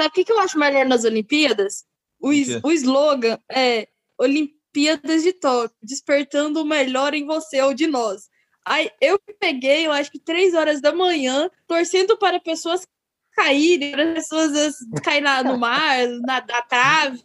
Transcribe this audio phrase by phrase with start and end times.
[0.00, 1.84] sabe o que, que eu acho melhor nas Olimpíadas?
[2.18, 3.88] O, o, o slogan é
[4.18, 8.28] Olimpíadas de Tóquio, despertando o melhor em você ou de nós.
[8.64, 12.86] Aí eu peguei, eu acho que três horas da manhã, torcendo para pessoas
[13.34, 17.22] caírem, para pessoas caírem no mar, na, na trave,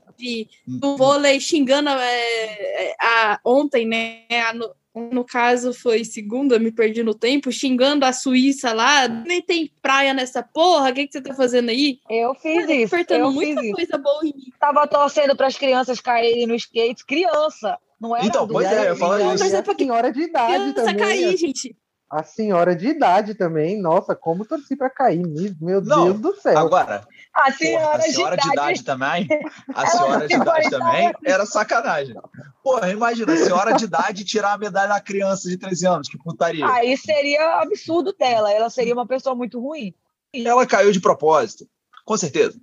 [0.66, 4.26] no vôlei, xingando é, a, ontem, né?
[4.32, 4.54] A,
[4.96, 10.14] no, caso foi segunda, me perdi no tempo, xingando a Suíça lá, nem tem praia
[10.14, 12.00] nessa porra, o que, que você tá fazendo aí?
[12.10, 12.96] Eu fiz isso.
[13.10, 14.02] eu muita fiz coisa isso.
[14.02, 14.54] boa em mim.
[14.60, 17.78] Tava torcendo para as crianças caírem no skate, criança.
[18.00, 19.44] Não era então, pois é, eu falo isso.
[19.44, 20.96] Mas é pra senhora de idade criança também.
[20.98, 21.76] cair, gente.
[22.10, 26.58] A senhora de idade também, nossa, como torci para cair, meu Não, Deus do céu.
[26.58, 29.28] Agora, a senhora, porra, a senhora de, idade, de idade também,
[29.76, 32.16] a senhora de idade também era sacanagem.
[32.64, 36.18] Porra, imagina, a senhora de idade tirar a medalha da criança de 13 anos, que
[36.18, 36.66] putaria.
[36.66, 39.94] Aí seria absurdo dela, ela seria uma pessoa muito ruim.
[40.34, 41.68] Ela caiu de propósito,
[42.06, 42.58] com certeza.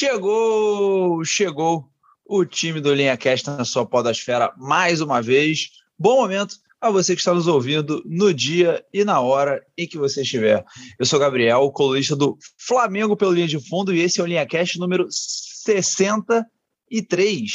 [0.00, 1.90] Chegou, chegou
[2.24, 5.70] o time do Linha Cast na sua podosfera mais uma vez.
[5.98, 9.98] Bom momento a você que está nos ouvindo no dia e na hora em que
[9.98, 10.64] você estiver.
[11.00, 14.46] Eu sou Gabriel, colunista do Flamengo pelo Linha de Fundo e esse é o Linha
[14.46, 17.50] Cast número 63,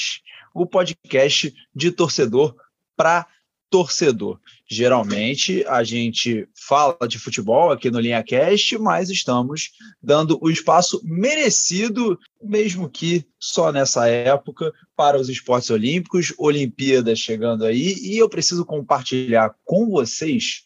[0.53, 2.53] o podcast de torcedor
[2.97, 3.25] para
[3.73, 4.39] torcedor.
[4.69, 11.01] Geralmente a gente fala de futebol aqui no Linha Cast, mas estamos dando o espaço
[11.03, 18.29] merecido, mesmo que só nessa época, para os esportes olímpicos, Olimpíadas chegando aí, e eu
[18.29, 20.61] preciso compartilhar com vocês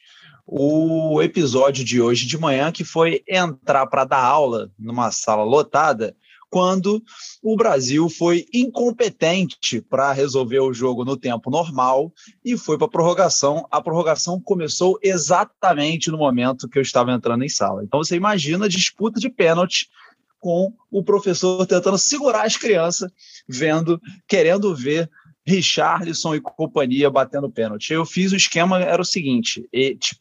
[0.46, 6.14] o episódio de hoje de manhã, que foi entrar para dar aula numa sala lotada
[6.50, 7.04] quando
[7.44, 12.12] o Brasil foi incompetente para resolver o jogo no tempo normal
[12.44, 13.68] e foi para a prorrogação.
[13.70, 17.84] A prorrogação começou exatamente no momento que eu estava entrando em sala.
[17.84, 19.90] Então você imagina a disputa de pênalti
[20.40, 23.12] com o professor tentando segurar as crianças,
[23.48, 25.10] vendo, querendo ver
[25.46, 27.94] Richarlison e companhia batendo pênalti.
[27.94, 29.68] Eu fiz o esquema, era o seguinte: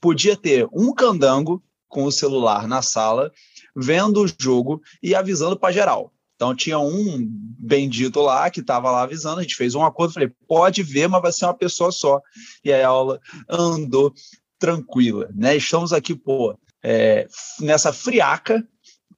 [0.00, 3.32] podia ter um candango com o celular na sala,
[3.74, 6.12] vendo o jogo e avisando para geral.
[6.36, 7.26] Então tinha um
[7.58, 11.22] bendito lá que estava lá avisando, a gente fez um acordo, falei, pode ver, mas
[11.22, 12.20] vai ser uma pessoa só.
[12.62, 14.12] E a aula andou
[14.58, 15.56] tranquila, né?
[15.56, 17.26] Estamos aqui, pô, é,
[17.60, 18.66] nessa friaca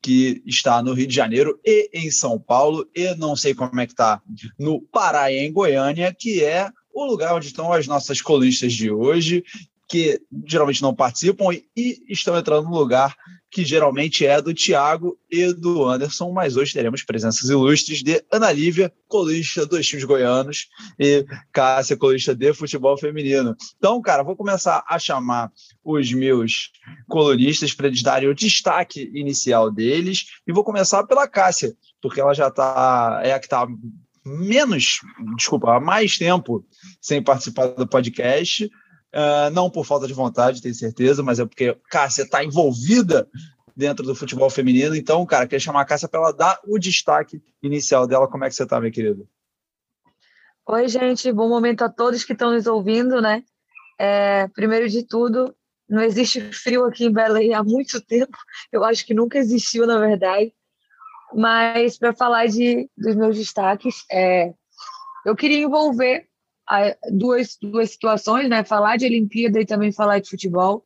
[0.00, 3.86] que está no Rio de Janeiro e em São Paulo, e não sei como é
[3.86, 4.22] que está
[4.56, 8.90] no Pará e em Goiânia, que é o lugar onde estão as nossas colunistas de
[8.90, 9.44] hoje,
[9.88, 13.16] que geralmente não participam e, e estão entrando no lugar
[13.50, 18.53] que geralmente é do Thiago e do Anderson, mas hoje teremos presenças ilustres de Ana
[18.53, 23.56] Lívia, colista dos times goianos, e Cássia, colista de futebol feminino.
[23.76, 25.50] Então, cara, vou começar a chamar
[25.82, 26.70] os meus
[27.09, 32.34] colunistas para eles darem o destaque inicial deles, e vou começar pela Cássia, porque ela
[32.34, 33.66] já está, é a que está
[34.25, 35.00] menos,
[35.36, 36.62] desculpa, há mais tempo
[37.00, 38.69] sem participar do podcast,
[39.18, 43.28] Uh, não por falta de vontade, tenho certeza, mas é porque Cássia está envolvida
[43.74, 44.94] dentro do futebol feminino.
[44.94, 48.28] Então, cara, queria chamar a Cássia para ela dar o destaque inicial dela.
[48.28, 49.24] Como é que você está, minha querida?
[50.66, 51.32] Oi, gente.
[51.32, 53.42] Bom momento a todos que estão nos ouvindo, né?
[53.98, 55.52] É, primeiro de tudo,
[55.88, 58.38] não existe frio aqui em Belém há muito tempo.
[58.70, 60.52] Eu acho que nunca existiu, na verdade.
[61.34, 64.54] Mas para falar de, dos meus destaques, é,
[65.26, 66.28] eu queria envolver
[67.10, 68.64] duas, duas situações, né?
[68.64, 70.84] Falar de Olimpíada e também falar de futebol.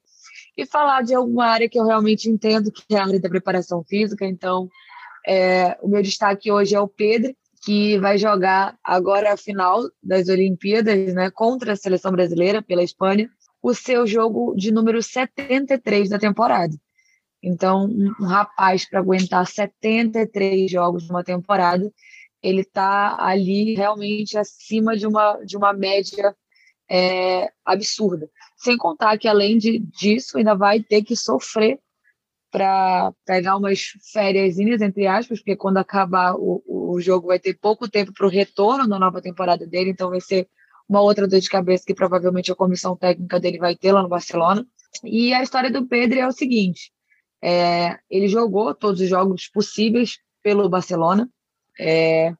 [0.56, 3.82] E falar de alguma área que eu realmente entendo, que é a área da preparação
[3.82, 4.26] física.
[4.26, 4.68] Então,
[5.26, 7.34] é, o meu destaque hoje é o Pedro,
[7.64, 11.30] que vai jogar agora a final das Olimpíadas, né?
[11.30, 13.30] Contra a seleção brasileira pela Espanha,
[13.62, 16.74] o seu jogo de número 73 da temporada.
[17.42, 17.88] Então,
[18.20, 21.90] um rapaz para aguentar 73 jogos numa temporada
[22.42, 26.34] ele está ali realmente acima de uma, de uma média
[26.90, 28.28] é, absurda.
[28.56, 31.78] Sem contar que, além de, disso, ainda vai ter que sofrer
[32.50, 37.88] para pegar umas férias, entre aspas, porque quando acabar o, o jogo vai ter pouco
[37.88, 40.46] tempo para o retorno da nova temporada dele, então vai ser
[40.86, 44.08] uma outra dor de cabeça que provavelmente a comissão técnica dele vai ter lá no
[44.08, 44.66] Barcelona.
[45.02, 46.92] E a história do Pedro é o seguinte:
[47.42, 51.30] é, ele jogou todos os jogos possíveis pelo Barcelona,
[51.78, 52.34] é,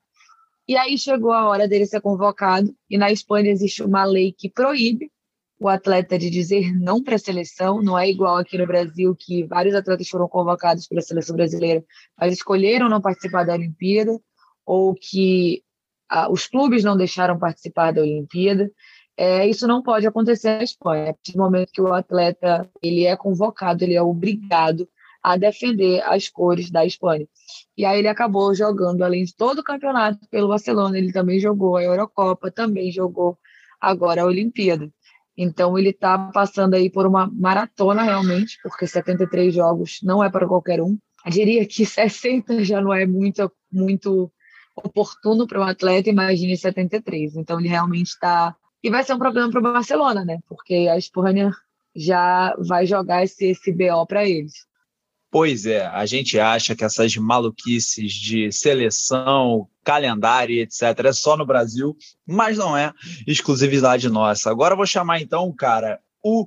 [0.68, 4.48] e aí chegou a hora dele ser convocado, e na Espanha existe uma lei que
[4.48, 5.10] proíbe
[5.58, 9.44] o atleta de dizer não para a seleção, não é igual aqui no Brasil, que
[9.44, 11.84] vários atletas foram convocados pela seleção brasileira,
[12.18, 14.18] mas escolheram não participar da Olimpíada,
[14.66, 15.62] ou que
[16.08, 18.70] ah, os clubes não deixaram participar da Olimpíada.
[19.16, 21.10] É, isso não pode acontecer na Espanha.
[21.10, 24.88] A partir do momento que o atleta ele é convocado, ele é obrigado
[25.22, 27.26] a defender as cores da Espanha.
[27.76, 31.76] E aí ele acabou jogando, além de todo o campeonato pelo Barcelona, ele também jogou
[31.76, 33.38] a Eurocopa, também jogou
[33.80, 34.90] agora a Olimpíada.
[35.36, 40.46] Então ele está passando aí por uma maratona realmente, porque 73 jogos não é para
[40.46, 40.98] qualquer um.
[41.24, 44.30] Eu diria que 60 já não é muito, muito
[44.76, 47.36] oportuno para um atleta, imagine 73.
[47.36, 48.54] Então ele realmente está.
[48.82, 50.38] E vai ser um problema para o Barcelona, né?
[50.48, 51.52] Porque a Espanha
[51.94, 54.52] já vai jogar esse, esse BO para eles.
[55.32, 61.46] Pois é, a gente acha que essas maluquices de seleção, calendário, etc., é só no
[61.46, 61.96] Brasil,
[62.26, 62.92] mas não é
[63.26, 64.50] exclusividade nossa.
[64.50, 66.46] Agora eu vou chamar então, cara, o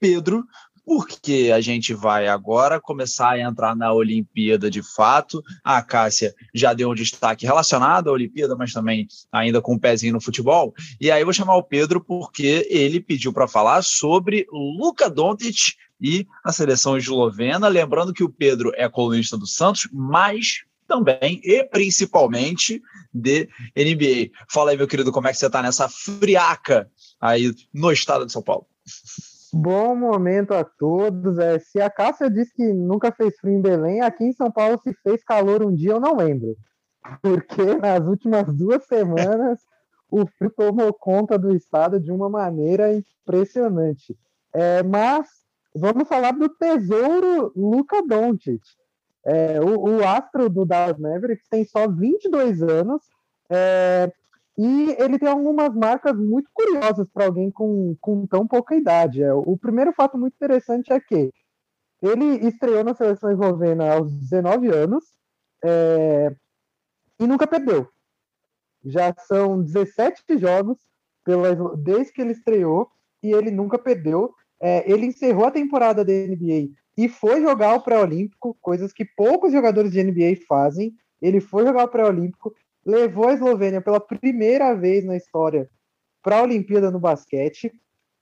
[0.00, 0.44] Pedro,
[0.84, 5.40] porque a gente vai agora começar a entrar na Olimpíada de fato.
[5.62, 10.12] A Cássia já deu um destaque relacionado à Olimpíada, mas também ainda com um pezinho
[10.12, 10.74] no futebol.
[11.00, 16.28] E aí vou chamar o Pedro porque ele pediu para falar sobre Luka Doncic e
[16.44, 17.66] a seleção eslovena.
[17.66, 24.30] Lembrando que o Pedro é colunista do Santos, mas também e principalmente de NBA.
[24.52, 28.32] Fala aí, meu querido, como é que você está nessa friaca aí no estado de
[28.32, 28.66] São Paulo?
[29.50, 31.38] Bom momento a todos.
[31.38, 34.78] É, se a Cássia disse que nunca fez frio em Belém, aqui em São Paulo
[34.82, 36.54] se fez calor um dia, eu não lembro.
[37.22, 39.60] Porque nas últimas duas semanas
[40.10, 44.14] o frio tomou conta do estado de uma maneira impressionante.
[44.52, 45.43] É, mas
[45.74, 48.62] vamos falar do tesouro Luca Doncic.
[49.24, 53.02] É, o, o, astro do Dallas Mavericks tem só 22 anos
[53.48, 54.12] é,
[54.56, 59.22] e ele tem algumas marcas muito curiosas para alguém com, com tão pouca idade.
[59.22, 61.32] É, o primeiro fato muito interessante é que
[62.02, 65.04] ele estreou na seleção eslovena aos 19 anos
[65.64, 66.34] é,
[67.18, 67.88] e nunca perdeu.
[68.84, 70.78] Já são 17 jogos
[71.24, 72.90] pela, desde que ele estreou
[73.22, 74.34] e ele nunca perdeu.
[74.60, 79.52] É, ele encerrou a temporada da NBA e foi jogar o pré-olímpico, coisas que poucos
[79.52, 80.94] jogadores de NBA fazem.
[81.20, 82.54] Ele foi jogar o pré-olímpico,
[82.84, 85.68] levou a Eslovênia pela primeira vez na história
[86.22, 87.70] para a Olimpíada no basquete,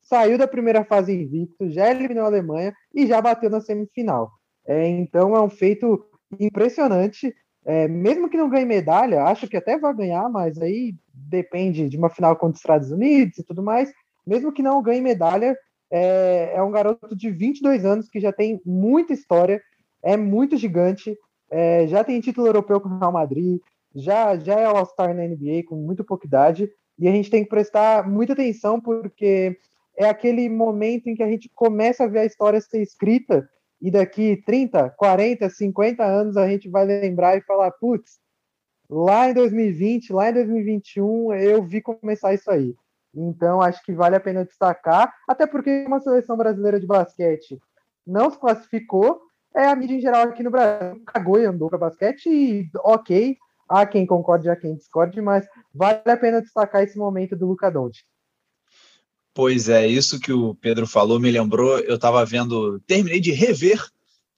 [0.02, 4.30] saiu da primeira fase invicto, já eliminou a Alemanha e já bateu na semifinal.
[4.66, 6.04] É, então é um feito
[6.38, 7.34] impressionante.
[7.64, 11.96] É, mesmo que não ganhe medalha, acho que até vai ganhar, mas aí depende de
[11.96, 13.92] uma final contra os Estados Unidos e tudo mais.
[14.26, 15.56] Mesmo que não ganhe medalha,
[15.92, 19.62] é, é um garoto de 22 anos que já tem muita história,
[20.02, 21.14] é muito gigante,
[21.50, 23.60] é, já tem título europeu com o Real Madrid,
[23.94, 27.50] já, já é All-Star na NBA com muito pouca idade, e a gente tem que
[27.50, 29.58] prestar muita atenção porque
[29.94, 33.46] é aquele momento em que a gente começa a ver a história ser escrita
[33.80, 38.18] e daqui 30, 40, 50 anos a gente vai lembrar e falar, putz,
[38.88, 42.74] lá em 2020, lá em 2021 eu vi começar isso aí.
[43.14, 47.60] Então, acho que vale a pena destacar, até porque uma seleção brasileira de basquete
[48.06, 49.20] não se classificou,
[49.54, 53.36] é a mídia em geral aqui no Brasil cagou e andou para basquete, e ok,
[53.68, 57.70] há quem concorde, há quem discorde, mas vale a pena destacar esse momento do Luca
[57.70, 58.04] Doncic.
[59.34, 63.82] Pois é, isso que o Pedro falou me lembrou, eu estava vendo, terminei de rever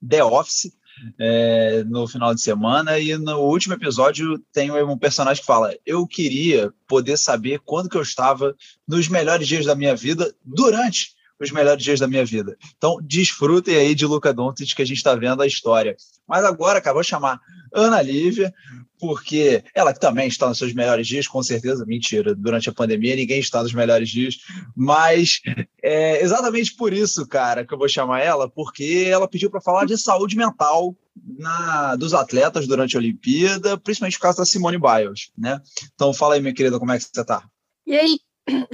[0.07, 0.71] The Office,
[1.19, 2.99] é, no final de semana.
[2.99, 7.97] E no último episódio tem um personagem que fala: eu queria poder saber quando que
[7.97, 8.55] eu estava
[8.87, 12.57] nos melhores dias da minha vida durante os melhores dias da minha vida.
[12.77, 15.95] Então desfrutem aí de Luca Doncic que a gente está vendo a história.
[16.27, 17.39] Mas agora, cara, vou chamar
[17.73, 18.53] Ana Lívia,
[18.99, 21.85] porque ela também está nos seus melhores dias, com certeza.
[21.85, 24.37] Mentira, durante a pandemia ninguém está nos melhores dias,
[24.75, 25.41] mas
[25.83, 29.85] é exatamente por isso, cara, que eu vou chamar ela, porque ela pediu para falar
[29.85, 30.95] de saúde mental
[31.37, 35.61] na, dos atletas durante a Olimpíada, principalmente por causa da Simone Biles, né?
[35.93, 37.43] Então fala aí, minha querida, como é que você está?
[37.85, 38.19] E aí,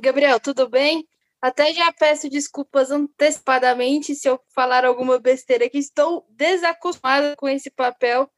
[0.01, 1.05] Gabriel, tudo bem?
[1.41, 7.71] Até já peço desculpas antecipadamente se eu falar alguma besteira que estou desacostumada com esse
[7.71, 8.29] papel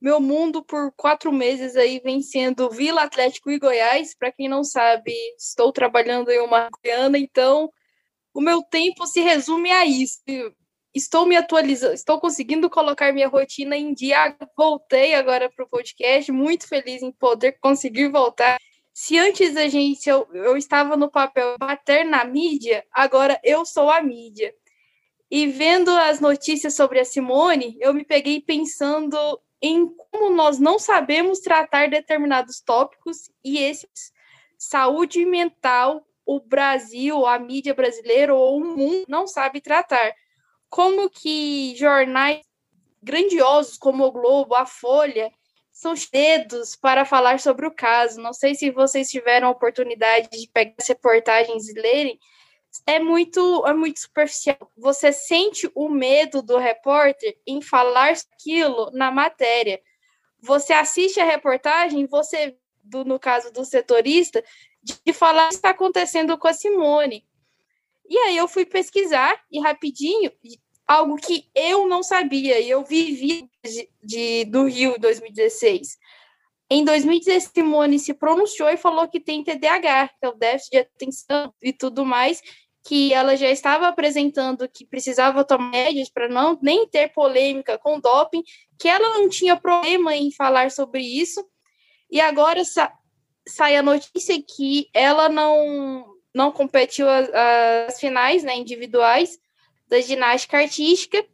[0.00, 4.14] meu mundo por quatro meses aí vem sendo Vila Atlético e Goiás.
[4.14, 7.68] Para quem não sabe, estou trabalhando em uma goiana, então
[8.32, 10.20] o meu tempo se resume a isso.
[10.94, 14.36] Estou me atualizando, estou conseguindo colocar minha rotina em dia.
[14.56, 18.56] Voltei agora para o podcast, muito feliz em poder conseguir voltar.
[19.00, 23.88] Se antes a gente eu, eu estava no papel bater na mídia, agora eu sou
[23.88, 24.52] a mídia.
[25.30, 29.16] E vendo as notícias sobre a Simone, eu me peguei pensando
[29.62, 34.12] em como nós não sabemos tratar determinados tópicos e esses
[34.58, 40.12] saúde mental, o Brasil, a mídia brasileira ou o mundo não sabe tratar.
[40.68, 42.44] Como que jornais
[43.00, 45.30] grandiosos como o Globo, a Folha,
[45.78, 48.20] são dedos para falar sobre o caso.
[48.20, 52.18] Não sei se vocês tiveram a oportunidade de pegar as reportagens e lerem.
[52.84, 54.72] É muito, é muito superficial.
[54.76, 59.80] Você sente o medo do repórter em falar aquilo na matéria.
[60.40, 64.42] Você assiste a reportagem, você, do, no caso do setorista,
[64.82, 67.24] de falar o que está acontecendo com a Simone.
[68.08, 70.32] E aí eu fui pesquisar e rapidinho
[70.88, 75.98] algo que eu não sabia, e eu vivi de, de, do Rio em 2016.
[76.70, 80.78] Em 2016, Simone se pronunciou e falou que tem TDAH, que é o déficit de
[80.78, 82.42] atenção e tudo mais,
[82.86, 88.00] que ela já estava apresentando que precisava tomar médias para não nem ter polêmica com
[88.00, 88.42] doping,
[88.78, 91.46] que ela não tinha problema em falar sobre isso,
[92.10, 92.90] e agora sa
[93.46, 97.28] sai a notícia que ela não não competiu as,
[97.88, 99.38] as finais né, individuais,
[99.88, 101.24] da ginástica artística,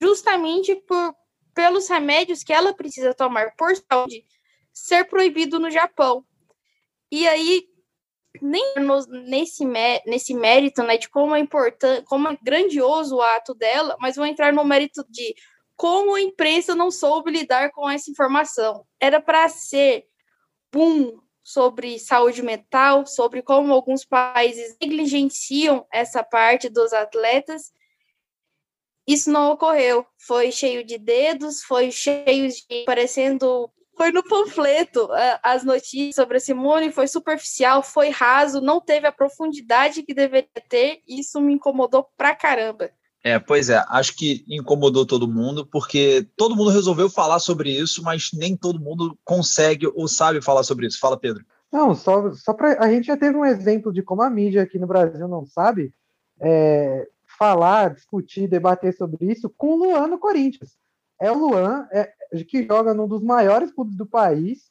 [0.00, 1.14] justamente por
[1.54, 4.24] pelos remédios que ela precisa tomar por saúde
[4.72, 6.24] ser proibido no Japão.
[7.10, 7.68] E aí
[8.40, 9.64] nem no, nesse,
[10.06, 14.24] nesse mérito, né, de como é importante, como é grandioso o ato dela, mas vou
[14.24, 15.34] entrar no mérito de
[15.76, 18.86] como a imprensa não soube lidar com essa informação.
[18.98, 20.06] Era para ser
[20.72, 27.72] boom sobre saúde mental, sobre como alguns países negligenciam essa parte dos atletas
[29.06, 30.06] isso não ocorreu.
[30.26, 33.70] Foi cheio de dedos, foi cheio de parecendo.
[33.96, 35.08] Foi no panfleto
[35.42, 40.48] as notícias sobre a Simone, foi superficial, foi raso, não teve a profundidade que deveria
[40.68, 41.02] ter.
[41.06, 42.90] Isso me incomodou pra caramba.
[43.24, 48.02] É, pois é, acho que incomodou todo mundo, porque todo mundo resolveu falar sobre isso,
[48.02, 50.98] mas nem todo mundo consegue ou sabe falar sobre isso.
[50.98, 51.44] Fala, Pedro.
[51.72, 52.82] Não, só, só para.
[52.82, 55.94] A gente já teve um exemplo de como a mídia aqui no Brasil não sabe.
[56.40, 57.08] É,
[57.42, 60.78] falar, discutir, debater sobre isso com o Luan no Corinthians.
[61.20, 62.08] É o Luan é,
[62.46, 64.70] que joga num dos maiores clubes do país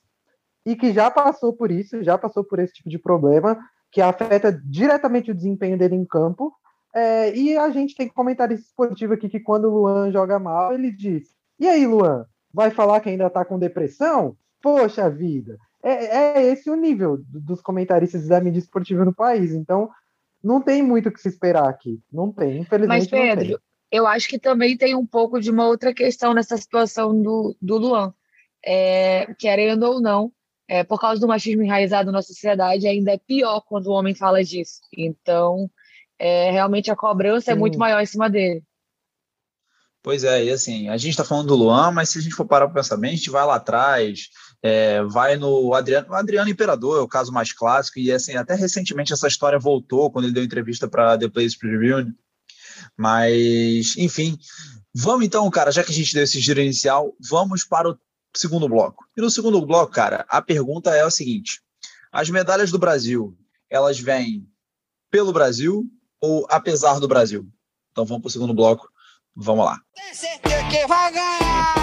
[0.66, 3.60] e que já passou por isso, já passou por esse tipo de problema
[3.92, 6.54] que afeta diretamente o desempenho dele em campo.
[6.96, 10.92] É, e a gente tem comentarista esportivo aqui que quando o Luan joga mal, ele
[10.92, 11.28] diz:
[11.60, 14.38] E aí, Luan, vai falar que ainda tá com depressão?
[14.62, 15.58] Poxa vida!
[15.84, 19.52] É, é esse o nível dos comentaristas da mídia esportiva no país.
[19.52, 19.90] Então,
[20.44, 22.00] não tem muito o que se esperar aqui.
[22.12, 22.88] Não tem, infelizmente.
[22.88, 27.22] Mas, Pedro, eu acho que também tem um pouco de uma outra questão nessa situação
[27.22, 28.14] do, do Luan.
[28.64, 30.32] É, querendo ou não,
[30.68, 34.44] é, por causa do machismo enraizado na sociedade, ainda é pior quando o homem fala
[34.44, 34.82] disso.
[34.96, 35.70] Então,
[36.18, 37.52] é, realmente a cobrança Sim.
[37.52, 38.64] é muito maior em cima dele.
[40.04, 42.46] Pois é, e assim, a gente está falando do Luan, mas se a gente for
[42.46, 44.30] parar para pensar bem, a gente vai lá atrás,
[44.64, 49.12] é, vai no Adriano, Adriano Imperador é o caso mais clássico, e assim, até recentemente
[49.12, 52.14] essa história voltou quando ele deu entrevista para The Place Preview.
[52.98, 54.38] Mas, enfim,
[54.94, 57.98] vamos então, cara, já que a gente deu esse giro inicial, vamos para o
[58.36, 59.06] segundo bloco.
[59.18, 61.62] E no segundo bloco, cara, a pergunta é o seguinte:
[62.12, 63.36] as medalhas do Brasil,
[63.70, 64.48] elas vêm
[65.10, 65.86] pelo Brasil
[66.20, 67.48] ou apesar do Brasil?
[67.92, 68.90] Então vamos para o segundo bloco.
[69.36, 69.80] Vamos lá.
[69.96, 71.81] Tem certeza que vai ganhar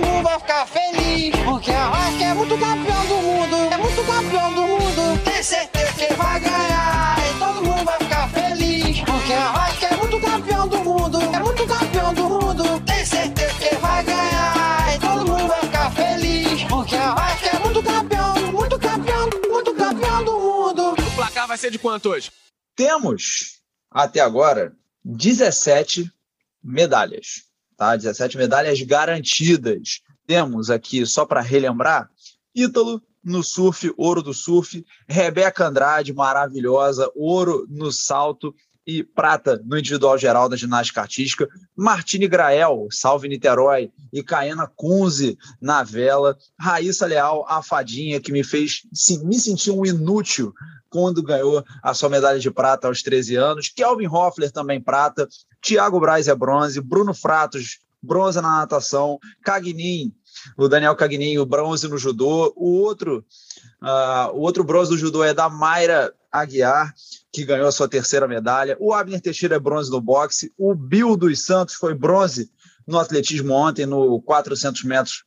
[0.00, 1.34] mundo vai ficar feliz.
[1.44, 3.56] Porque a Vasco é muito campeão do mundo.
[3.72, 5.24] É muito campeão do mundo.
[5.24, 9.00] Tem certeza que vai ganhar e todo mundo vai ficar feliz.
[9.00, 11.20] Porque a Vasco é muito campeão do mundo.
[11.20, 12.80] É muito campeão do mundo.
[12.80, 16.64] Tem certeza que vai ganhar e todo mundo vai ficar feliz.
[16.64, 20.90] Porque a Vasco é muito campeão, muito campeão, muito campeão do mundo.
[20.92, 22.30] O placar vai ser de quanto hoje?
[22.76, 24.72] Temos, até agora,
[25.04, 26.10] 17
[26.62, 27.47] medalhas,
[27.78, 27.96] tá?
[27.96, 30.02] 17 medalhas garantidas.
[30.26, 32.10] Temos aqui, só para relembrar,
[32.54, 38.54] Ítalo no surf, ouro do surf, Rebeca Andrade, maravilhosa, ouro no salto
[38.86, 45.36] e prata no individual geral da ginástica artística, Martine Grael, salve Niterói, e Caena Kunze
[45.60, 48.80] na vela, Raíssa Leal, a fadinha que me fez
[49.22, 50.54] me sentir um inútil
[50.88, 55.28] quando ganhou a sua medalha de prata aos 13 anos, Kelvin Hoffler também prata,
[55.62, 60.12] Thiago Braz é bronze, Bruno Fratos, bronze na natação, Cagnin,
[60.56, 63.24] o Daniel Cagnin, o bronze no judô, o outro,
[63.82, 66.94] uh, o outro bronze do judô é da Mayra Aguiar,
[67.32, 71.16] que ganhou a sua terceira medalha, o Abner Teixeira é bronze no boxe, o Bill
[71.16, 72.50] dos Santos foi bronze
[72.88, 75.24] no atletismo ontem, no 400 metros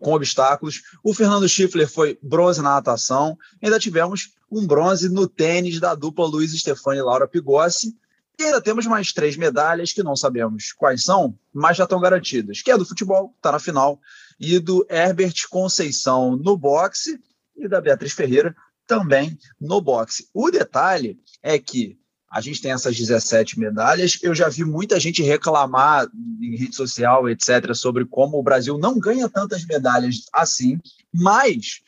[0.00, 0.80] com obstáculos.
[1.04, 3.36] O Fernando Schiffler foi bronze na natação.
[3.62, 7.94] Ainda tivemos um bronze no tênis da dupla Luiz Stefani e Laura Pigossi.
[8.38, 12.60] E ainda temos mais três medalhas que não sabemos quais são, mas já estão garantidas,
[12.60, 13.98] que é do futebol, está na final,
[14.38, 17.18] e do Herbert Conceição no boxe,
[17.56, 18.54] e da Beatriz Ferreira
[18.86, 20.28] também no boxe.
[20.34, 21.98] O detalhe é que
[22.30, 24.18] a gente tem essas 17 medalhas.
[24.22, 26.06] Eu já vi muita gente reclamar
[26.40, 30.78] em rede social, etc., sobre como o Brasil não ganha tantas medalhas assim,
[31.12, 31.80] mas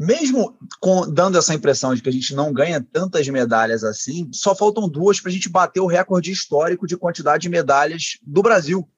[0.00, 4.54] mesmo com, dando essa impressão de que a gente não ganha tantas medalhas assim, só
[4.54, 8.88] faltam duas para a gente bater o recorde histórico de quantidade de medalhas do Brasil.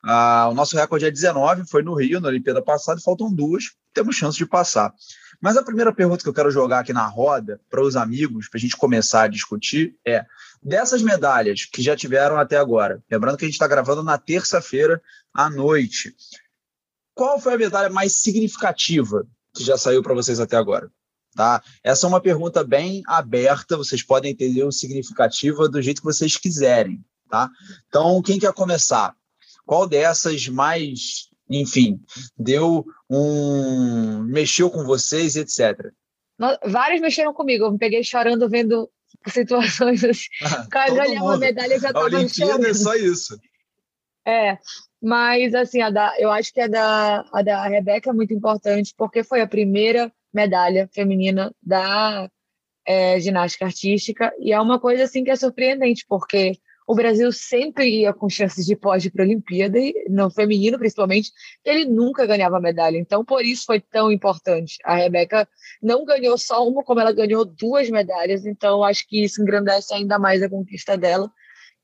[0.00, 4.14] Ah, o nosso recorde é 19, foi no Rio, na Olimpíada passada, faltam duas, temos
[4.14, 4.94] chance de passar.
[5.40, 8.58] Mas a primeira pergunta que eu quero jogar aqui na roda para os amigos, para
[8.58, 10.24] a gente começar a discutir, é:
[10.62, 15.02] dessas medalhas que já tiveram até agora, lembrando que a gente está gravando na terça-feira
[15.34, 16.14] à noite,
[17.12, 20.90] qual foi a medalha mais significativa que já saiu para vocês até agora?
[21.34, 21.62] Tá?
[21.82, 26.36] Essa é uma pergunta bem aberta, vocês podem entender o significativo do jeito que vocês
[26.36, 27.04] quiserem.
[27.28, 27.50] Tá?
[27.88, 29.14] Então, quem quer começar?
[29.66, 32.00] Qual dessas mais, enfim,
[32.38, 34.22] deu um.
[34.24, 35.90] mexeu com vocês, etc.
[36.66, 38.90] Vários mexeram comigo, eu me peguei chorando vendo
[39.28, 40.28] situações assim.
[40.70, 42.66] Cara, ganhar uma medalha já estava chorando.
[42.66, 43.38] é só isso.
[44.26, 44.58] É,
[45.04, 48.94] mas, assim, a da, eu acho que a da, a da Rebeca é muito importante,
[48.96, 52.26] porque foi a primeira medalha feminina da
[52.86, 56.58] é, ginástica artística, e é uma coisa, assim, que é surpreendente, porque
[56.88, 61.30] o Brasil sempre ia com chances de pódio para a Olimpíada, e no feminino, principalmente,
[61.62, 62.96] ele nunca ganhava medalha.
[62.96, 64.78] Então, por isso foi tão importante.
[64.84, 65.46] A Rebeca
[65.82, 70.18] não ganhou só uma, como ela ganhou duas medalhas, então acho que isso engrandece ainda
[70.18, 71.30] mais a conquista dela,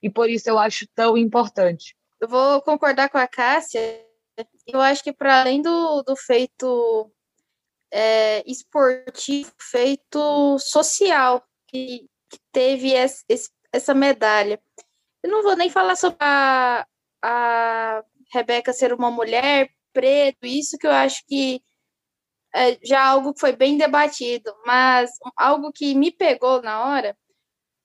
[0.02, 3.80] e por isso eu acho tão importante eu vou concordar com a Cássia.
[4.66, 7.10] Eu acho que para além do, do feito
[7.90, 13.24] é, esportivo, feito social que, que teve esse,
[13.72, 14.60] essa medalha.
[15.22, 16.86] Eu não vou nem falar sobre a,
[17.22, 21.62] a Rebeca ser uma mulher preta, isso que eu acho que
[22.54, 27.16] é já algo que foi bem debatido, mas algo que me pegou na hora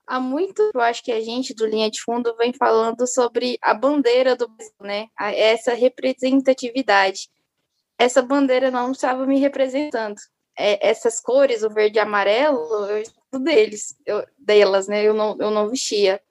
[0.07, 3.74] há muito, eu acho que a gente do Linha de Fundo vem falando sobre a
[3.74, 5.07] bandeira do Brasil, né?
[5.19, 7.29] Essa representatividade.
[7.97, 10.17] Essa bandeira não estava me representando.
[10.57, 15.03] É, essas cores, o verde e amarelo, eu estudo deles, eu, delas, né?
[15.03, 16.21] Eu não, eu não vestia.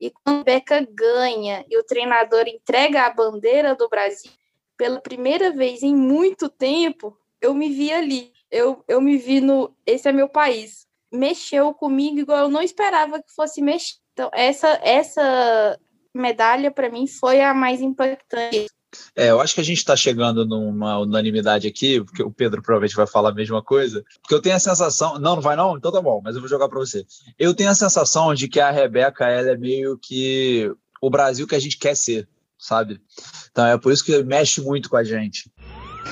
[0.00, 4.30] E quando a Beca ganha e o treinador entrega a bandeira do Brasil,
[4.76, 8.32] pela primeira vez em muito tempo, eu me vi ali.
[8.50, 9.74] Eu, eu me vi no.
[9.84, 13.96] Esse é meu país mexeu comigo igual eu não esperava que fosse mexer.
[14.12, 15.78] Então, essa, essa
[16.14, 18.66] medalha, para mim, foi a mais impactante.
[19.14, 22.96] É, eu acho que a gente está chegando numa unanimidade aqui, porque o Pedro provavelmente
[22.96, 25.18] vai falar a mesma coisa, porque eu tenho a sensação.
[25.18, 25.76] Não, não vai não?
[25.76, 27.04] Então tá bom, mas eu vou jogar para você.
[27.38, 31.54] Eu tenho a sensação de que a Rebeca ela é meio que o Brasil que
[31.54, 33.00] a gente quer ser, sabe?
[33.50, 35.50] Então é por isso que mexe muito com a gente.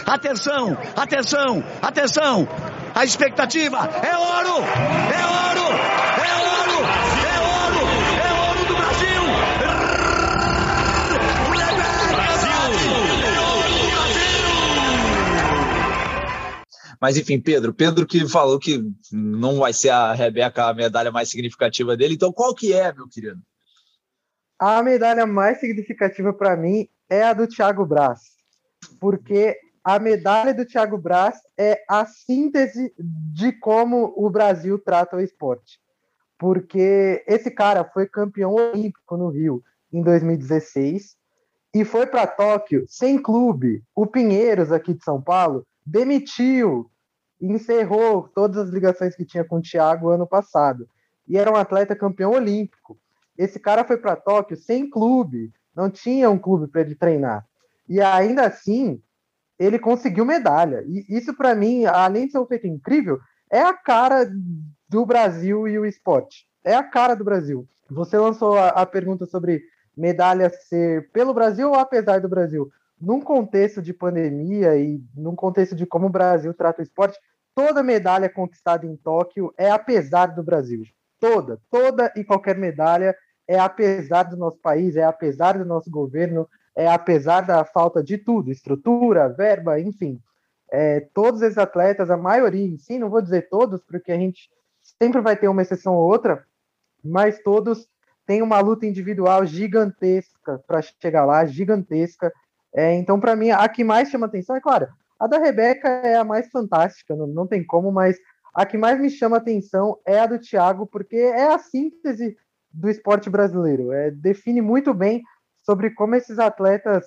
[0.06, 2.48] Atenção, atenção, atenção!
[2.94, 4.62] A expectativa é ouro!
[4.62, 5.66] É ouro!
[6.20, 6.78] É ouro!
[7.24, 7.82] É ouro!
[8.20, 9.22] É ouro do Brasil!
[17.00, 21.28] Mas enfim, Pedro, Pedro que falou que não vai ser a Rebeca a medalha mais
[21.28, 23.40] significativa dele, então qual que é, meu querido?
[24.58, 28.20] A medalha mais significativa para mim é a do Thiago Braz,
[29.00, 35.20] porque a medalha do Thiago Braz é a síntese de como o Brasil trata o
[35.20, 35.78] esporte.
[36.38, 41.16] Porque esse cara foi campeão olímpico no Rio em 2016
[41.74, 43.84] e foi para Tóquio sem clube.
[43.94, 46.90] O Pinheiros, aqui de São Paulo, demitiu,
[47.38, 50.88] encerrou todas as ligações que tinha com o Thiago ano passado.
[51.28, 52.98] E era um atleta campeão olímpico.
[53.36, 57.46] Esse cara foi para Tóquio sem clube, não tinha um clube para ele treinar.
[57.86, 59.02] E ainda assim,
[59.64, 60.84] ele conseguiu medalha.
[60.86, 63.18] E isso, para mim, além de ser um feito incrível,
[63.50, 64.30] é a cara
[64.88, 66.46] do Brasil e o esporte.
[66.62, 67.66] É a cara do Brasil.
[67.90, 69.62] Você lançou a, a pergunta sobre
[69.96, 72.70] medalha ser pelo Brasil ou apesar do Brasil.
[73.00, 77.18] Num contexto de pandemia e num contexto de como o Brasil trata o esporte,
[77.54, 80.82] toda medalha conquistada em Tóquio é apesar do Brasil.
[81.20, 83.14] Toda, toda e qualquer medalha
[83.46, 88.18] é apesar do nosso país, é apesar do nosso governo, é, apesar da falta de
[88.18, 90.20] tudo, estrutura, verba, enfim,
[90.70, 94.50] é, todos esses atletas, a maioria, sim, não vou dizer todos, porque a gente
[95.00, 96.44] sempre vai ter uma exceção ou outra,
[97.04, 97.88] mas todos
[98.26, 102.32] têm uma luta individual gigantesca para chegar lá, gigantesca.
[102.74, 104.88] É, então, para mim, a que mais chama atenção é claro,
[105.20, 108.16] a da Rebeca é a mais fantástica, não, não tem como, mas
[108.54, 112.36] a que mais me chama atenção é a do Thiago, porque é a síntese
[112.74, 113.92] do esporte brasileiro.
[113.92, 115.22] É, define muito bem
[115.62, 117.06] sobre como esses atletas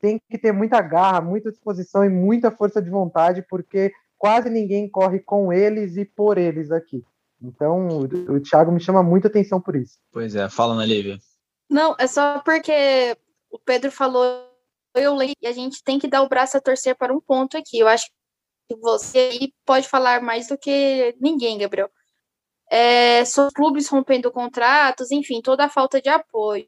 [0.00, 4.88] têm que ter muita garra, muita disposição e muita força de vontade, porque quase ninguém
[4.88, 7.04] corre com eles e por eles aqui.
[7.40, 8.02] Então, o,
[8.34, 9.98] o Thiago me chama muita atenção por isso.
[10.12, 11.18] Pois é, fala na Lívia.
[11.68, 13.16] Não, é só porque
[13.50, 14.24] o Pedro falou,
[14.94, 17.56] eu leio, e a gente tem que dar o braço a torcer para um ponto
[17.56, 17.78] aqui.
[17.78, 18.06] Eu acho
[18.68, 21.90] que você aí pode falar mais do que ninguém, Gabriel.
[22.74, 23.22] É,
[23.54, 26.66] clubes rompendo contratos, enfim, toda a falta de apoio.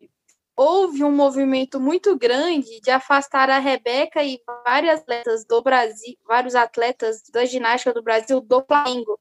[0.55, 6.55] Houve um movimento muito grande de afastar a Rebeca e várias atletas do Brasil, vários
[6.55, 9.19] atletas da ginástica do Brasil do Flamengo,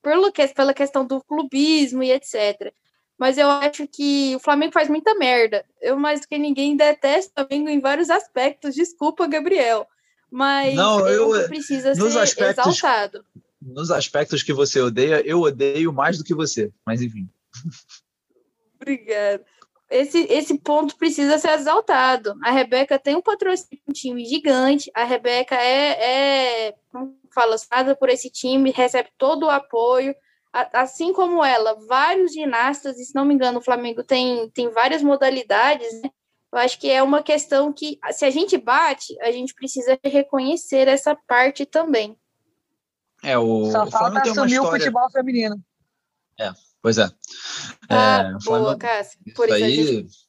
[0.00, 2.72] pelo que, pela questão do clubismo e etc.
[3.18, 5.64] Mas eu acho que o Flamengo faz muita merda.
[5.80, 8.76] Eu, mais do que ninguém, detesto o Flamengo em vários aspectos.
[8.76, 9.84] Desculpa, Gabriel.
[10.30, 13.24] Mas Não, eu, precisa ser aspectos, exaltado.
[13.64, 16.70] Nos aspectos que você odeia, eu odeio mais do que você.
[16.86, 17.28] Mas enfim.
[18.76, 19.44] Obrigada.
[19.90, 22.34] Esse, esse ponto precisa ser exaltado.
[22.42, 24.90] A Rebeca tem um patrocínio, um time gigante.
[24.94, 26.74] A Rebeca é, é
[27.32, 27.56] fala,
[27.98, 30.14] por esse time, recebe todo o apoio
[30.72, 35.02] assim como ela, vários ginastas, e se não me engano, o Flamengo tem, tem várias
[35.02, 36.10] modalidades, né?
[36.52, 40.86] Eu acho que é uma questão que, se a gente bate, a gente precisa reconhecer
[40.86, 42.16] essa parte também.
[43.24, 44.60] É, o, Só o falta assumir história...
[44.60, 45.56] o futebol feminino.
[46.38, 47.10] É, pois é.
[47.88, 48.78] Ah, é, boa, Flamengo...
[48.78, 49.18] Cássia.
[49.34, 49.86] Por isso, isso aí...
[49.86, 50.24] Gente...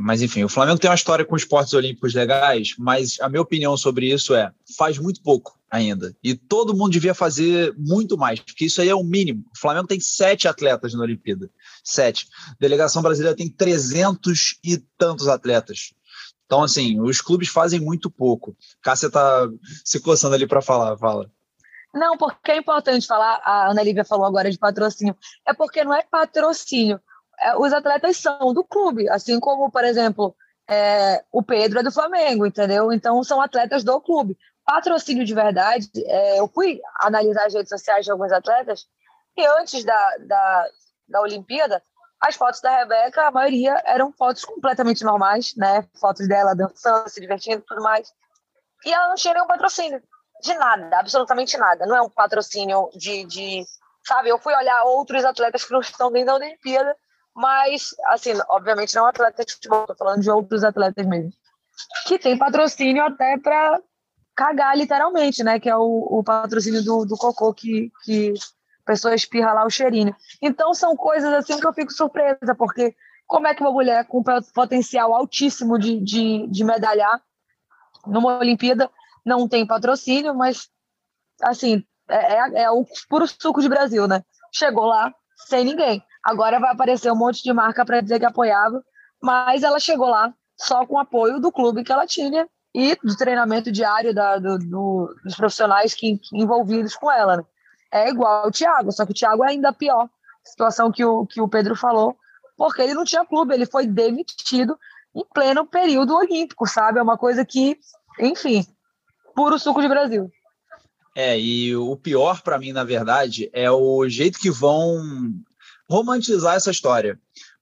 [0.00, 3.76] Mas, enfim, o Flamengo tem uma história com esportes olímpicos legais, mas a minha opinião
[3.76, 6.16] sobre isso é: faz muito pouco ainda.
[6.24, 9.44] E todo mundo devia fazer muito mais, porque isso aí é o mínimo.
[9.54, 11.50] O Flamengo tem sete atletas na Olimpíada.
[11.84, 12.26] Sete.
[12.48, 15.92] A delegação brasileira tem trezentos e tantos atletas.
[16.46, 18.56] Então, assim, os clubes fazem muito pouco.
[18.82, 19.48] Cássia está
[19.84, 21.30] se coçando ali para falar, fala.
[21.92, 25.92] Não, porque é importante falar, a Ana Lívia falou agora de patrocínio, é porque não
[25.92, 27.00] é patrocínio,
[27.38, 30.34] é, os atletas são do clube, assim como, por exemplo,
[30.68, 32.92] é, o Pedro é do Flamengo, entendeu?
[32.92, 34.38] Então são atletas do clube.
[34.64, 38.86] Patrocínio de verdade, é, eu fui analisar as redes sociais de alguns atletas
[39.36, 40.66] e antes da, da,
[41.08, 41.82] da Olimpíada,
[42.20, 45.84] as fotos da Rebeca, a maioria eram fotos completamente normais, né?
[46.00, 48.12] Fotos dela dançando, se divertindo e tudo mais.
[48.84, 50.00] E ela não tinha nenhum patrocínio.
[50.42, 51.86] De nada, absolutamente nada.
[51.86, 53.64] Não é um patrocínio de, de.
[54.04, 56.96] Sabe, eu fui olhar outros atletas que não estão dentro da Olimpíada
[57.34, 61.32] mas, assim, obviamente não atleta de futebol, tô falando de outros atletas mesmo,
[62.06, 63.80] que tem patrocínio até para
[64.36, 65.58] cagar, literalmente, né?
[65.58, 68.34] Que é o, o patrocínio do, do cocô que, que
[68.82, 70.14] a pessoa espirra lá o cheirinho.
[70.40, 72.94] Então, são coisas assim que eu fico surpresa, porque
[73.26, 74.22] como é que uma mulher com
[74.54, 77.20] potencial altíssimo de, de, de medalhar
[78.06, 78.90] numa Olimpíada
[79.24, 80.68] não tem patrocínio, mas,
[81.42, 84.22] assim, é, é, é o puro suco de Brasil, né?
[84.52, 85.12] Chegou lá
[85.48, 86.02] sem ninguém.
[86.22, 88.82] Agora vai aparecer um monte de marca para dizer que apoiava,
[89.20, 93.16] mas ela chegou lá só com o apoio do clube que ela tinha e do
[93.16, 97.38] treinamento diário da, do, do, dos profissionais que, envolvidos com ela.
[97.38, 97.44] Né?
[97.92, 100.08] É igual o Thiago, só que o Thiago é ainda pior.
[100.44, 102.16] Situação que o, que o Pedro falou,
[102.56, 104.78] porque ele não tinha clube, ele foi demitido
[105.14, 106.98] em pleno período olímpico, sabe?
[106.98, 107.78] É uma coisa que,
[108.18, 108.64] enfim,
[109.34, 110.30] puro suco de Brasil.
[111.14, 114.98] É, e o pior para mim, na verdade, é o jeito que vão
[115.88, 117.18] romantizar essa história.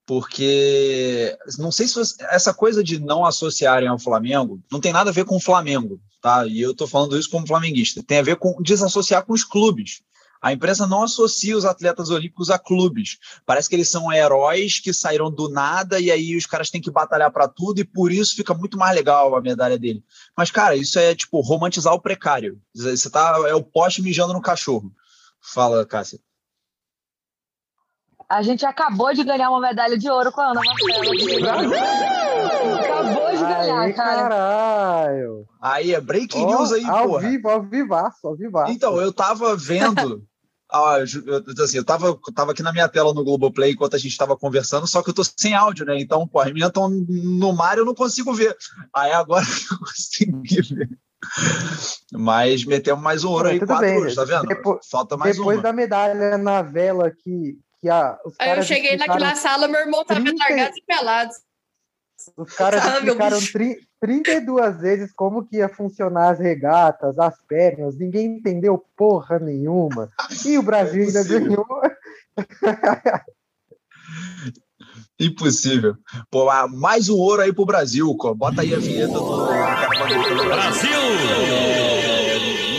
[0.06, 5.10] Porque não sei se você, essa coisa de não associarem ao Flamengo não tem nada
[5.10, 6.44] a ver com o Flamengo, tá?
[6.46, 8.02] E eu estou falando isso como flamenguista.
[8.02, 10.02] Tem a ver com desassociar com os clubes.
[10.40, 13.18] A imprensa não associa os atletas olímpicos a clubes.
[13.44, 16.90] Parece que eles são heróis que saíram do nada e aí os caras têm que
[16.90, 20.02] batalhar para tudo e por isso fica muito mais legal a medalha dele.
[20.36, 22.58] Mas, cara, isso é tipo romantizar o precário.
[22.74, 24.90] Você tá é o poste mijando no cachorro.
[25.40, 26.18] Fala, Cássia.
[28.28, 31.52] A gente acabou de ganhar uma medalha de ouro com a Ana Marcela.
[32.84, 34.22] Acabou de ganhar, aí, cara.
[34.22, 35.46] Caralho.
[35.60, 37.28] Aí é breaking oh, news aí, ao porra.
[37.28, 38.70] Vivo, ao vivaço, ao vivaço.
[38.70, 40.24] Então, eu tava vendo.
[40.72, 44.16] Ah, eu, assim, eu tava, tava aqui na minha tela no Globoplay enquanto a gente
[44.16, 45.98] tava conversando, só que eu tô sem áudio, né?
[46.00, 48.56] Então, pô, as meninas estão no mar eu não consigo ver.
[48.94, 50.88] Aí agora eu consegui ver.
[52.12, 54.46] Mas metemos mais um ouro aí, quatro bem, ouros, tá vendo?
[54.46, 55.62] Depois, Falta mais depois uma.
[55.62, 60.04] da medalha na vela que, que a, os Aí eu cheguei naquela sala, meu irmão
[60.04, 60.36] tava 30...
[60.42, 61.36] largados e pelados.
[62.36, 63.38] Os caras ah, explicaram
[64.00, 70.10] 32 vezes como que ia funcionar as regatas, as pernas, ninguém entendeu porra nenhuma.
[70.44, 71.66] E o Brasil ainda ganhou.
[75.18, 75.96] Impossível.
[76.30, 79.46] Pô, mais um ouro aí pro Brasil, bota aí a vinheta do
[80.44, 80.90] Brasil!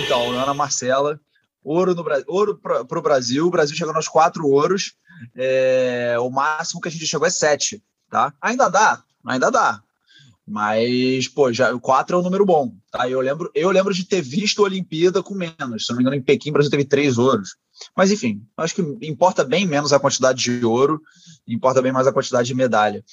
[0.04, 1.20] Então, Ana Marcela,
[1.64, 3.46] ouro, no, ouro para o Brasil.
[3.46, 4.96] O Brasil chegou nos quatro ouros.
[5.36, 7.84] É, o máximo que a gente chegou é sete.
[8.10, 8.34] Tá?
[8.42, 9.82] Ainda dá, ainda dá.
[10.48, 12.74] Mas, pô, já, o 4 é um número bom.
[12.92, 13.10] Tá?
[13.10, 15.86] Eu, lembro, eu lembro de ter visto a Olimpíada com menos.
[15.86, 17.56] Se não me engano, em Pequim, o Brasil teve três ouros.
[17.96, 21.02] Mas, enfim, acho que importa bem menos a quantidade de ouro,
[21.48, 23.04] importa bem mais a quantidade de medalha.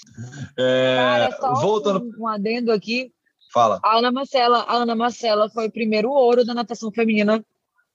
[0.56, 2.04] É, Cara, voltando.
[2.18, 3.12] Um, um adendo aqui.
[3.52, 3.80] Fala.
[3.82, 7.42] A Ana Marcela, a Ana Marcela foi o primeiro ouro da natação feminina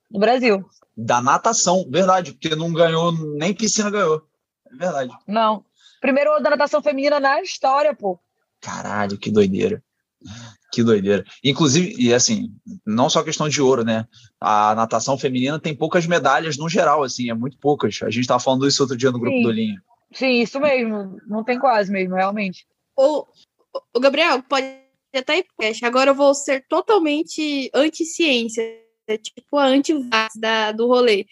[0.10, 0.66] no Brasil.
[0.96, 4.24] Da natação, verdade, porque não ganhou, nem piscina ganhou.
[4.72, 5.14] É verdade.
[5.28, 5.64] Não.
[6.04, 8.20] Primeiro ouro da natação feminina na história, pô.
[8.60, 9.82] Caralho, que doideira.
[10.70, 11.24] Que doideira.
[11.42, 12.52] Inclusive, e assim,
[12.86, 14.06] não só questão de ouro, né?
[14.38, 18.02] A natação feminina tem poucas medalhas no geral, assim, é muito poucas.
[18.04, 19.44] A gente estava falando isso outro dia no grupo Sim.
[19.44, 19.82] do Linha.
[20.12, 21.22] Sim, isso mesmo.
[21.26, 22.68] Não tem quase mesmo, realmente.
[22.98, 23.26] O,
[23.96, 24.68] o Gabriel, pode
[25.16, 25.46] até ir
[25.86, 28.62] Agora eu vou ser totalmente anti-ciência,
[29.22, 29.94] tipo a anti
[30.36, 31.26] da do rolê.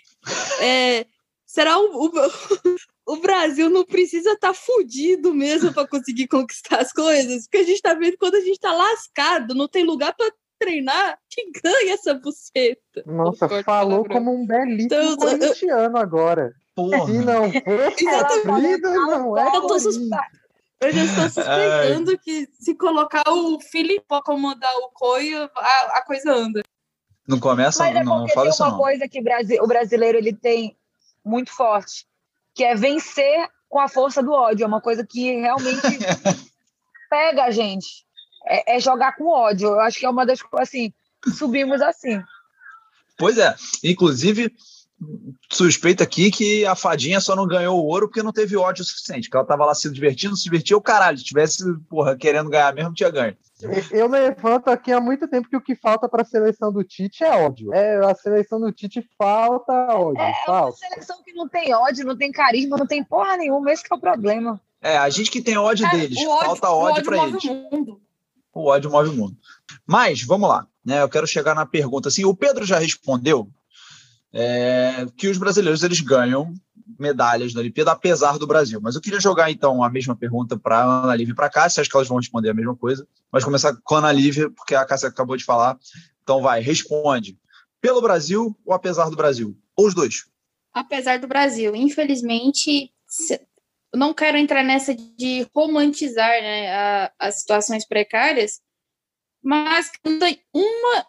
[0.62, 1.06] É,
[1.46, 2.12] será o, o,
[3.12, 7.64] o Brasil não precisa estar tá fudido mesmo para conseguir conquistar as coisas, porque a
[7.64, 11.94] gente está vendo quando a gente está lascado, não tem lugar para treinar, que ganha
[11.94, 13.04] essa buceta.
[13.06, 16.02] Nossa, falou como um belíssimo então, corintiano eu...
[16.02, 16.54] agora.
[16.74, 17.06] Porra.
[17.06, 22.18] Se não fosse vida, não é eu, tô eu já estou suspeitando Ai.
[22.18, 26.62] que se colocar o Filipe para comandar o coio, a, a, coisa anda.
[27.28, 29.20] Não começa, Mas é não, não fala isso uma coisa que
[29.60, 30.78] o brasileiro ele tem
[31.26, 32.10] muito forte
[32.54, 34.64] que é vencer com a força do ódio.
[34.64, 35.82] É uma coisa que realmente
[37.10, 38.06] pega a gente.
[38.46, 39.70] É, é, jogar com ódio.
[39.70, 40.94] Eu acho que é uma das coisas, assim,
[41.38, 42.22] subimos assim.
[43.18, 43.56] Pois é.
[43.84, 44.54] Inclusive,
[45.52, 49.30] suspeita aqui que a fadinha só não ganhou o ouro porque não teve ódio suficiente.
[49.30, 51.18] Que ela tava lá se divertindo, se divertia o caralho.
[51.18, 53.36] Se tivesse, porra, querendo ganhar mesmo, tinha ganho.
[53.92, 57.24] Eu levanto aqui há muito tempo que o que falta para a seleção do Tite
[57.24, 57.74] é ódio.
[57.74, 60.22] É, a seleção do Tite falta ódio.
[60.22, 60.78] É, falta.
[60.84, 63.72] é uma seleção que não tem ódio, não tem carisma, não tem porra nenhuma.
[63.72, 64.60] Esse é o problema.
[64.82, 66.18] É, a gente que tem ódio é, deles.
[66.18, 67.44] Ódio, falta ódio, ódio para eles.
[67.44, 68.00] O,
[68.54, 69.38] o ódio move o mundo.
[69.86, 70.66] Mas, vamos lá.
[70.84, 72.10] Né, eu quero chegar na pergunta.
[72.10, 73.48] Assim, o Pedro já respondeu
[74.34, 76.54] é, que os brasileiros eles ganham
[77.00, 78.80] medalhas na Olimpíada, apesar do Brasil.
[78.82, 81.50] Mas eu queria jogar, então, a mesma pergunta para a Ana Lívia e para a
[81.50, 83.08] Cássia, acho que elas vão responder a mesma coisa.
[83.32, 85.78] Mas começar com a Ana Lívia, porque a Cássia acabou de falar.
[86.22, 87.38] Então, vai, responde.
[87.80, 89.58] Pelo Brasil ou apesar do Brasil?
[89.76, 90.26] Ou os dois?
[90.74, 91.76] Apesar do Brasil.
[91.76, 92.92] Infelizmente,
[93.94, 98.62] não quero entrar nessa de romantizar né, a, as situações precárias,
[99.44, 99.92] mas
[100.54, 101.06] uma.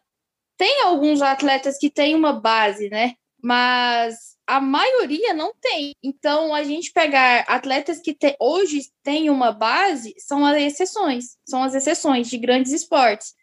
[0.56, 3.14] Tem alguns atletas que têm uma base, né?
[3.42, 5.94] Mas a maioria não tem.
[6.02, 11.62] Então, a gente pegar atletas que te, hoje têm uma base são as exceções, são
[11.62, 13.34] as exceções de grandes esportes.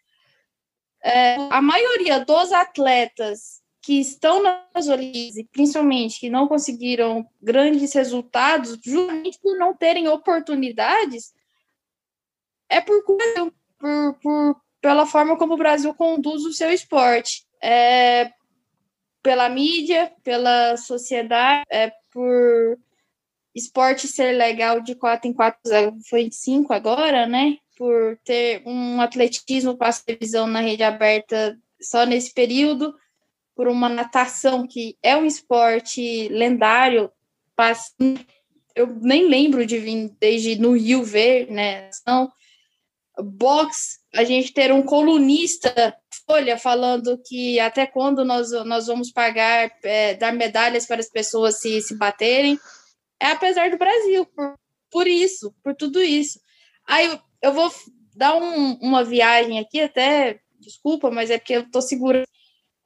[1.02, 8.78] É, a maioria dos atletas que estão nas Olimpíadas, principalmente que não conseguiram grandes resultados,
[8.84, 11.32] justamente por não terem oportunidades,
[12.68, 13.18] é por, por,
[14.22, 17.44] por pela forma como o Brasil conduz o seu esporte.
[17.62, 18.30] É,
[19.22, 22.78] pela mídia, pela sociedade, é, por
[23.54, 25.60] esporte ser legal de quatro em quatro,
[26.08, 27.56] foi de cinco agora, né?
[27.76, 32.94] Por ter um atletismo para televisão na rede aberta só nesse período,
[33.54, 37.10] por uma natação que é um esporte lendário,
[38.74, 41.90] eu nem lembro de vir desde no Rio ver, né?
[43.18, 45.96] Box, a gente ter um colunista
[46.26, 51.60] Folha falando que até quando nós, nós vamos pagar, é, dar medalhas para as pessoas
[51.60, 52.58] se, se baterem,
[53.18, 54.54] é apesar do Brasil, por,
[54.90, 56.40] por isso, por tudo isso.
[56.86, 57.70] Aí eu, eu vou
[58.14, 62.24] dar um, uma viagem aqui, até, desculpa, mas é porque eu estou segura.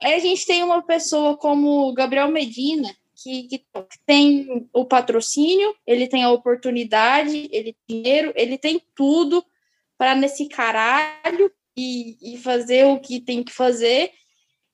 [0.03, 3.65] Aí a gente tem uma pessoa como Gabriel Medina, que, que,
[4.07, 9.45] tem o patrocínio, ele tem a oportunidade, ele tem dinheiro, ele tem tudo
[9.97, 14.13] para nesse caralho e, e, fazer o que tem que fazer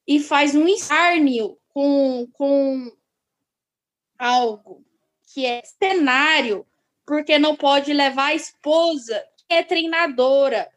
[0.06, 2.92] e faz um escárnio com, com
[4.18, 4.85] algo
[5.33, 6.66] que é cenário,
[7.06, 10.70] porque não pode levar a esposa, que é treinadora.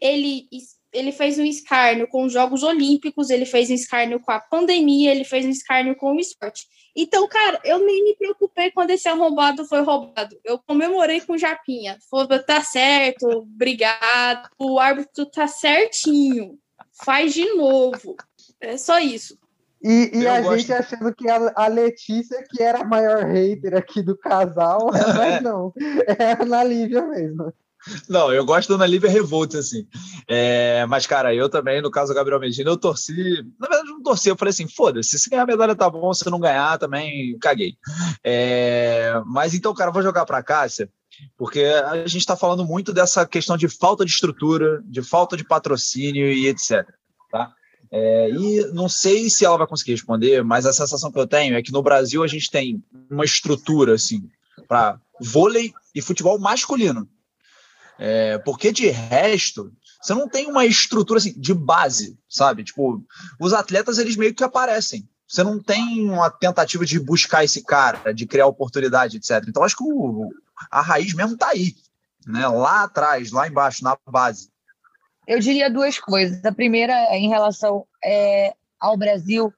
[0.00, 0.48] Ele
[0.96, 5.10] ele fez um escárnio com os Jogos Olímpicos, ele fez um escárnio com a pandemia,
[5.10, 6.66] ele fez um escárnio com o esporte.
[6.96, 10.34] Então, cara, eu nem me preocupei quando esse arrombado foi roubado.
[10.42, 11.98] Eu comemorei com o Japinha.
[12.10, 14.48] Falei, tá certo, obrigado.
[14.58, 16.58] O árbitro tá certinho.
[17.04, 18.16] Faz de novo.
[18.58, 19.38] É só isso.
[19.82, 20.58] E, e a gosto...
[20.58, 25.42] gente achando que a, a, Letícia, que era a maior hater aqui do casal, mas
[25.42, 25.74] não.
[26.18, 27.52] É a Ana Lívia mesmo.
[28.08, 29.86] Não, eu gosto da Ana Lívia Revolt, assim.
[30.28, 33.44] É, mas, cara, eu também, no caso do Gabriel Medina, eu torci.
[33.58, 34.32] Na verdade, não torcer.
[34.32, 37.76] Eu falei assim: foda-se, se ganhar a medalha tá bom, se não ganhar também caguei.
[38.24, 40.90] É, mas então, cara, vou jogar para a Cássia,
[41.36, 45.44] porque a gente está falando muito dessa questão de falta de estrutura, de falta de
[45.44, 46.86] patrocínio e etc.
[47.30, 47.52] Tá?
[47.90, 51.56] É, e não sei se ela vai conseguir responder, mas a sensação que eu tenho
[51.56, 54.28] é que no Brasil a gente tem uma estrutura assim
[54.66, 57.08] para vôlei e futebol masculino.
[57.98, 62.64] É, porque de resto, você não tem uma estrutura assim, de base, sabe?
[62.64, 63.02] Tipo,
[63.40, 65.08] os atletas eles meio que aparecem.
[65.26, 69.44] Você não tem uma tentativa de buscar esse cara, de criar oportunidade, etc.
[69.48, 70.30] Então, acho que o,
[70.70, 71.74] a raiz mesmo está aí,
[72.26, 72.46] né?
[72.46, 74.50] lá atrás, lá embaixo, na base.
[75.26, 76.44] Eu diria duas coisas.
[76.44, 79.52] A primeira, em relação é, ao Brasil,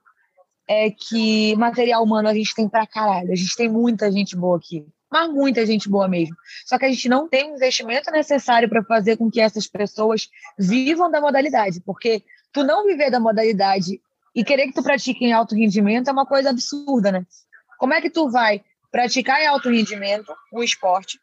[0.67, 3.31] é que material humano a gente tem pra caralho.
[3.31, 6.35] A gente tem muita gente boa aqui mas muita gente boa mesmo.
[6.65, 10.29] Só que a gente não tem o investimento necessário para fazer com que essas pessoas
[10.57, 13.99] vivam da modalidade, porque tu não viver da modalidade
[14.35, 17.25] e querer que tu pratique em alto rendimento é uma coisa absurda, né?
[17.77, 21.19] Como é que tu vai praticar em alto rendimento um esporte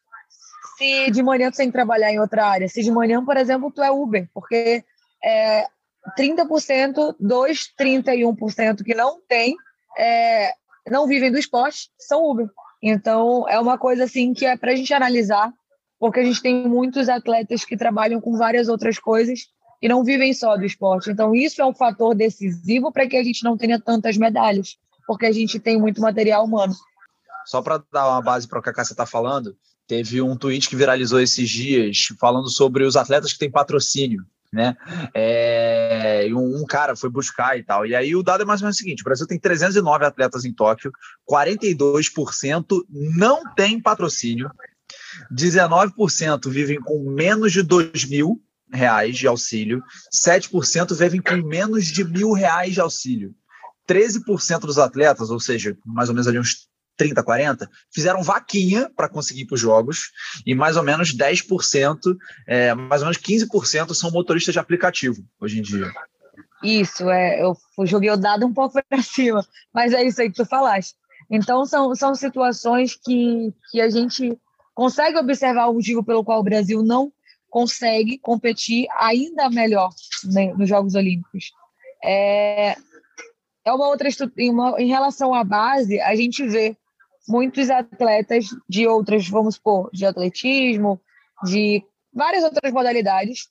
[0.76, 2.68] se de manhã tu tem que trabalhar em outra área?
[2.68, 4.84] Se de manhã, por exemplo, tu é Uber, porque
[5.24, 5.66] é,
[6.18, 9.56] 30% dos 31% que não tem,
[9.98, 10.52] é,
[10.88, 12.48] não vivem do esporte, são Uber.
[12.82, 15.52] Então, é uma coisa assim que é para a gente analisar,
[15.98, 19.46] porque a gente tem muitos atletas que trabalham com várias outras coisas
[19.80, 21.10] e não vivem só do esporte.
[21.10, 25.26] Então, isso é um fator decisivo para que a gente não tenha tantas medalhas, porque
[25.26, 26.74] a gente tem muito material humano.
[27.46, 30.68] Só para dar uma base para o que a Cássia está falando, teve um tweet
[30.68, 34.76] que viralizou esses dias falando sobre os atletas que têm patrocínio né?
[35.14, 35.75] É,
[36.34, 37.86] um, um, cara foi buscar e tal.
[37.86, 40.44] E aí o dado é mais ou menos o seguinte: o Brasil tem 309 atletas
[40.44, 40.92] em Tóquio,
[41.30, 44.50] 42% não tem patrocínio,
[45.32, 48.40] 19% vivem com menos de 2 mil
[48.72, 49.82] reais de auxílio,
[50.14, 53.34] 7% vivem com menos de mil reais de auxílio.
[53.88, 59.08] 13% dos atletas, ou seja, mais ou menos ali uns 30, 40, fizeram vaquinha para
[59.08, 60.10] conseguir para os jogos,
[60.44, 61.98] e mais ou menos 10%,
[62.46, 65.92] é, mais ou menos 15% são motoristas de aplicativo hoje em dia.
[66.62, 70.36] Isso, é, eu joguei o dado um pouco para cima, mas é isso aí que
[70.36, 70.94] tu falaste.
[71.30, 74.38] Então, são, são situações que, que a gente
[74.74, 77.12] consegue observar o motivo pelo qual o Brasil não
[77.48, 79.90] consegue competir ainda melhor
[80.24, 81.50] né, nos Jogos Olímpicos.
[82.04, 82.76] É,
[83.64, 86.76] é uma outra uma, em relação à base, a gente vê
[87.28, 91.00] muitos atletas de outras, vamos supor, de atletismo,
[91.44, 93.48] de várias outras modalidades,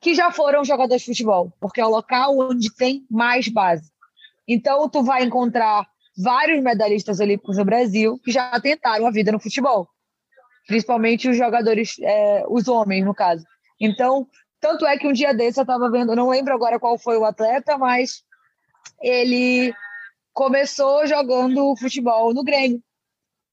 [0.00, 3.90] que já foram jogadores de futebol, porque é o local onde tem mais base.
[4.46, 9.40] Então, tu vai encontrar vários medalhistas olímpicos no Brasil que já tentaram a vida no
[9.40, 9.88] futebol,
[10.66, 13.44] principalmente os jogadores, é, os homens, no caso.
[13.80, 14.26] Então,
[14.60, 17.24] tanto é que um dia desse eu estava vendo, não lembro agora qual foi o
[17.24, 18.22] atleta, mas
[19.02, 19.74] ele
[20.36, 22.82] começou jogando futebol no Grêmio.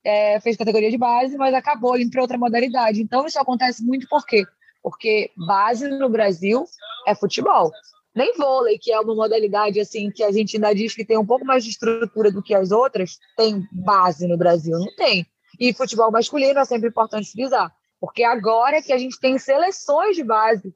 [0.03, 3.01] É, fez categoria de base, mas acabou indo para outra modalidade.
[3.01, 4.43] Então, isso acontece muito por quê?
[4.81, 6.65] Porque base no Brasil
[7.07, 7.71] é futebol.
[8.13, 11.25] Nem vôlei, que é uma modalidade assim que a gente ainda diz que tem um
[11.25, 15.25] pouco mais de estrutura do que as outras, tem base no Brasil, não tem.
[15.57, 20.17] E futebol masculino é sempre importante frisar, porque agora é que a gente tem seleções
[20.17, 20.75] de base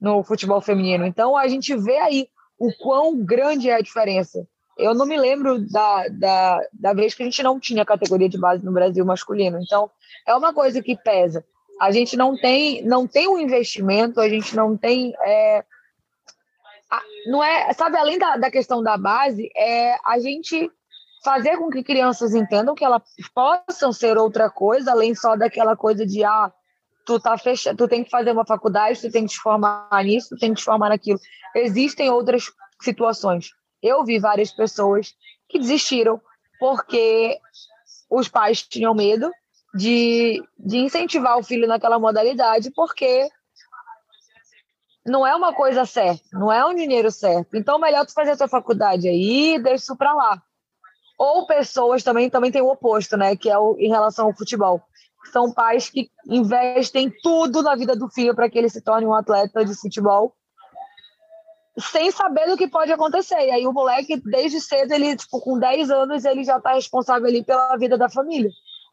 [0.00, 1.06] no futebol feminino.
[1.06, 4.44] Então a gente vê aí o quão grande é a diferença
[4.76, 8.38] eu não me lembro da, da, da vez que a gente não tinha categoria de
[8.38, 9.58] base no Brasil masculino.
[9.60, 9.90] Então,
[10.26, 11.44] é uma coisa que pesa.
[11.80, 15.14] A gente não tem, não tem um investimento, a gente não tem.
[15.24, 15.64] É,
[17.26, 20.70] não é, sabe, além da, da questão da base, é a gente
[21.24, 23.02] fazer com que crianças entendam que elas
[23.34, 26.52] possam ser outra coisa, além só daquela coisa de ah,
[27.06, 30.30] tu tá fechado, tu tem que fazer uma faculdade, tu tem que te formar nisso,
[30.30, 31.18] tu tem que te formar naquilo.
[31.54, 32.44] Existem outras
[32.80, 33.50] situações.
[33.84, 35.14] Eu vi várias pessoas
[35.46, 36.18] que desistiram
[36.58, 37.38] porque
[38.08, 39.30] os pais tinham medo
[39.74, 43.28] de, de incentivar o filho naquela modalidade, porque
[45.04, 47.58] não é uma coisa certa, não é um dinheiro certo.
[47.58, 50.42] Então, melhor tu fazer a tua faculdade aí deixa isso para lá.
[51.18, 53.36] Ou pessoas também, também tem o oposto, né?
[53.36, 54.82] Que é o, em relação ao futebol.
[55.30, 59.12] São pais que investem tudo na vida do filho para que ele se torne um
[59.12, 60.34] atleta de futebol
[61.78, 63.40] sem saber do que pode acontecer.
[63.46, 67.26] E aí o moleque, desde cedo, ele, tipo, com 10 anos, ele já está responsável
[67.26, 68.50] ali pela vida da família.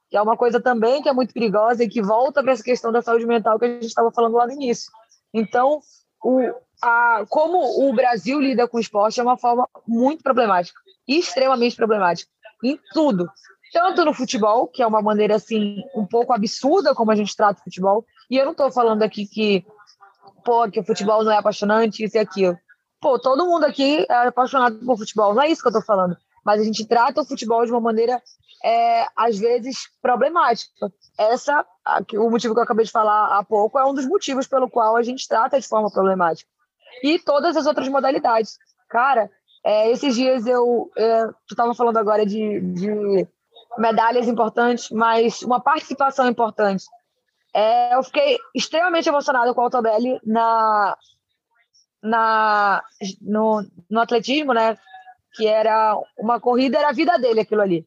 [0.10, 2.92] Que é uma coisa também que é muito perigosa e que volta para essa questão
[2.92, 4.92] da saúde mental que a gente estava falando lá no início.
[5.34, 5.80] Então,
[6.24, 6.40] o,
[6.82, 12.30] a, como o Brasil lida com o esporte é uma forma muito problemática, extremamente problemática,
[12.64, 13.30] em tudo.
[13.72, 17.62] Tanto no futebol, que é uma maneira assim um pouco absurda como a gente trata
[17.62, 19.66] o futebol, e eu não estou falando aqui que,
[20.44, 22.58] pô, que o futebol não é apaixonante, isso e aquilo
[23.02, 26.16] pô, todo mundo aqui é apaixonado por futebol, não é isso que eu tô falando.
[26.46, 28.22] Mas a gente trata o futebol de uma maneira,
[28.64, 30.92] é, às vezes, problemática.
[31.18, 31.66] Essa,
[32.14, 34.96] o motivo que eu acabei de falar há pouco, é um dos motivos pelo qual
[34.96, 36.50] a gente trata de forma problemática.
[37.04, 38.58] E todas as outras modalidades.
[38.90, 39.30] Cara,
[39.64, 40.92] é, esses dias eu.
[40.98, 43.28] É, tu estava falando agora de, de
[43.78, 46.86] medalhas importantes, mas uma participação importante.
[47.54, 50.98] É, eu fiquei extremamente emocionada com o Altobelli na,
[52.02, 52.84] na,
[53.22, 54.78] no, no atletismo, né?
[55.34, 57.86] Que era uma corrida, era a vida dele aquilo ali.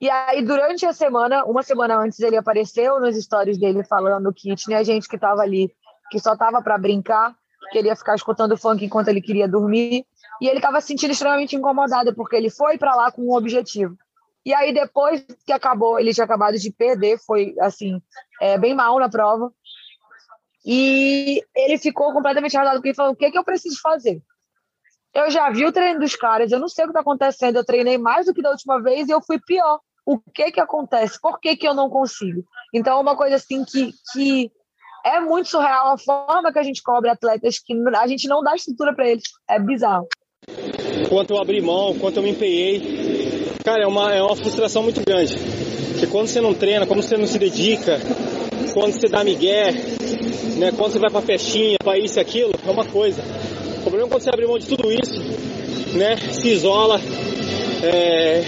[0.00, 4.54] E aí, durante a semana, uma semana antes, ele apareceu nos stories dele falando que
[4.54, 5.72] tinha gente que estava ali,
[6.10, 7.34] que só estava para brincar,
[7.72, 10.04] queria ficar escutando funk enquanto ele queria dormir.
[10.40, 13.96] E ele estava se sentindo extremamente incomodado, porque ele foi para lá com um objetivo.
[14.44, 18.00] E aí, depois que acabou, ele tinha acabado de perder, foi assim,
[18.40, 19.50] é, bem mal na prova.
[20.66, 24.20] E ele ficou completamente arrasado, porque ele falou: o que, que eu preciso fazer?
[25.14, 27.64] Eu já vi o treino dos caras, eu não sei o que está acontecendo, eu
[27.64, 29.78] treinei mais do que da última vez e eu fui pior.
[30.04, 31.20] O que que acontece?
[31.20, 32.44] Por que, que eu não consigo?
[32.74, 34.50] Então, é uma coisa assim que, que
[35.04, 38.54] é muito surreal a forma que a gente cobre atletas que a gente não dá
[38.54, 39.24] estrutura para eles.
[39.48, 40.06] É bizarro.
[41.08, 45.02] Quanto eu abri mão, quanto eu me empenhei, cara, é uma, é uma frustração muito
[45.04, 45.34] grande.
[45.92, 47.98] Porque quando você não treina, quando você não se dedica,
[48.72, 49.72] quando você dá migué,
[50.56, 53.22] né, quando você vai pra festinha, pra isso e aquilo, é uma coisa.
[53.78, 57.00] O problema é quando você abre mão de tudo isso, né, se isola,
[57.82, 58.44] é,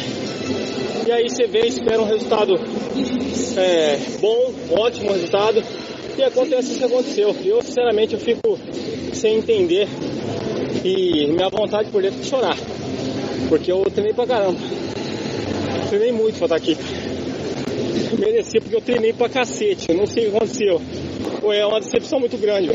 [1.07, 2.55] e aí você vem, espera um resultado
[3.57, 5.63] é, bom, ótimo resultado,
[6.19, 7.37] e acontece o que aconteceu.
[7.45, 8.59] Eu, sinceramente, eu fico
[9.13, 9.89] sem entender
[10.85, 12.57] e minha vontade por dentro de chorar.
[13.49, 14.59] Porque eu treinei pra caramba.
[15.89, 16.77] Treinei muito pra estar aqui.
[18.19, 19.87] Merecia porque eu treinei pra cacete.
[19.89, 20.81] Eu não sei o que aconteceu.
[21.41, 22.71] Pô, é uma decepção muito grande.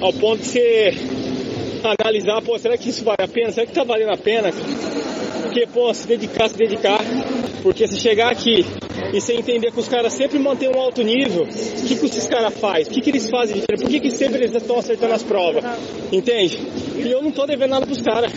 [0.00, 0.94] Ao ponto de você
[1.98, 3.52] analisar, pô, será que isso vale a pena?
[3.52, 4.50] Será que tá valendo a pena?
[5.42, 7.00] Porque, pô, se dedicar, se dedicar.
[7.62, 8.64] Porque se chegar aqui
[9.12, 12.26] e você entender que os caras sempre mantêm um alto nível, o que, que esses
[12.26, 12.84] caras fazem?
[12.84, 13.60] O que, que eles fazem?
[13.60, 15.64] Por que, que sempre eles estão acertando as provas?
[16.12, 16.58] Entende?
[16.96, 18.32] E eu não tô devendo nada pros caras.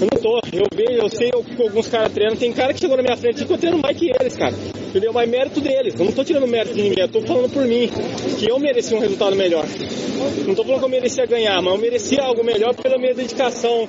[0.00, 0.40] Eu não tô.
[0.52, 2.36] Eu vejo, eu sei o que alguns caras treinam.
[2.36, 4.54] Tem cara que chegou na minha frente que eu treino mais que eles, cara.
[4.88, 5.12] Entendeu?
[5.12, 5.94] Mas mérito deles.
[5.98, 7.02] Eu não tô tirando mérito de ninguém.
[7.02, 7.90] Eu tô falando por mim.
[8.38, 9.64] Que eu mereci um resultado melhor.
[10.46, 13.88] Não tô falando que eu merecia ganhar, mas eu merecia algo melhor pela minha dedicação.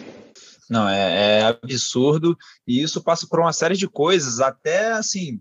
[0.70, 2.38] Não, é, é absurdo.
[2.68, 4.39] E isso passa por uma série de coisas.
[4.39, 5.39] Até assim,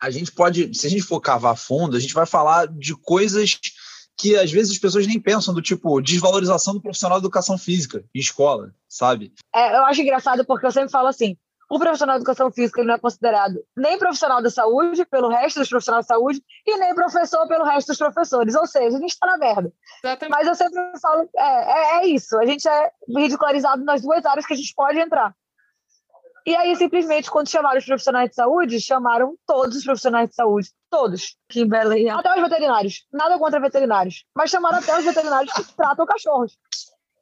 [0.00, 3.58] a gente pode, se a gente for cavar fundo, a gente vai falar de coisas
[4.18, 8.04] que às vezes as pessoas nem pensam, do tipo desvalorização do profissional de educação física
[8.14, 9.32] em escola, sabe?
[9.54, 11.36] É, eu acho engraçado porque eu sempre falo assim:
[11.70, 15.60] o profissional de educação física ele não é considerado nem profissional da saúde pelo resto
[15.60, 18.54] dos profissionais de saúde e nem professor pelo resto dos professores.
[18.54, 19.72] Ou seja, a gente está na merda.
[20.04, 20.30] Exatamente.
[20.30, 24.46] Mas eu sempre falo: é, é, é isso, a gente é ridicularizado nas duas áreas
[24.46, 25.34] que a gente pode entrar.
[26.46, 30.70] E aí, simplesmente, quando chamaram os profissionais de saúde, chamaram todos os profissionais de saúde.
[30.90, 31.38] Todos.
[31.48, 32.10] Aqui em Belém.
[32.10, 33.06] Até os veterinários.
[33.10, 34.26] Nada contra veterinários.
[34.34, 36.58] Mas chamaram até os veterinários que tratam cachorros.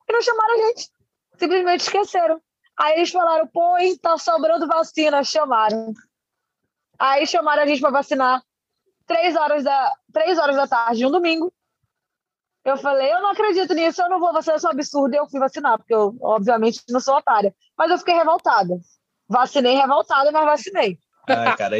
[0.08, 0.90] E não chamaram a gente.
[1.38, 2.42] Simplesmente esqueceram.
[2.76, 5.22] Aí eles falaram, pô, tá sobrando vacina.
[5.22, 5.92] Chamaram.
[6.98, 8.42] Aí chamaram a gente para vacinar.
[9.06, 11.52] Três horas, da, três horas da tarde, um domingo.
[12.64, 15.14] Eu falei, eu não acredito nisso, eu não vou vacinar, isso é um absurdo.
[15.14, 17.54] Eu fui vacinar, porque eu, obviamente, não sou otária.
[17.76, 18.80] Mas eu fiquei revoltada.
[19.32, 20.98] Vacinei revoltada, mas vacinei.
[21.26, 21.76] Ai, cara,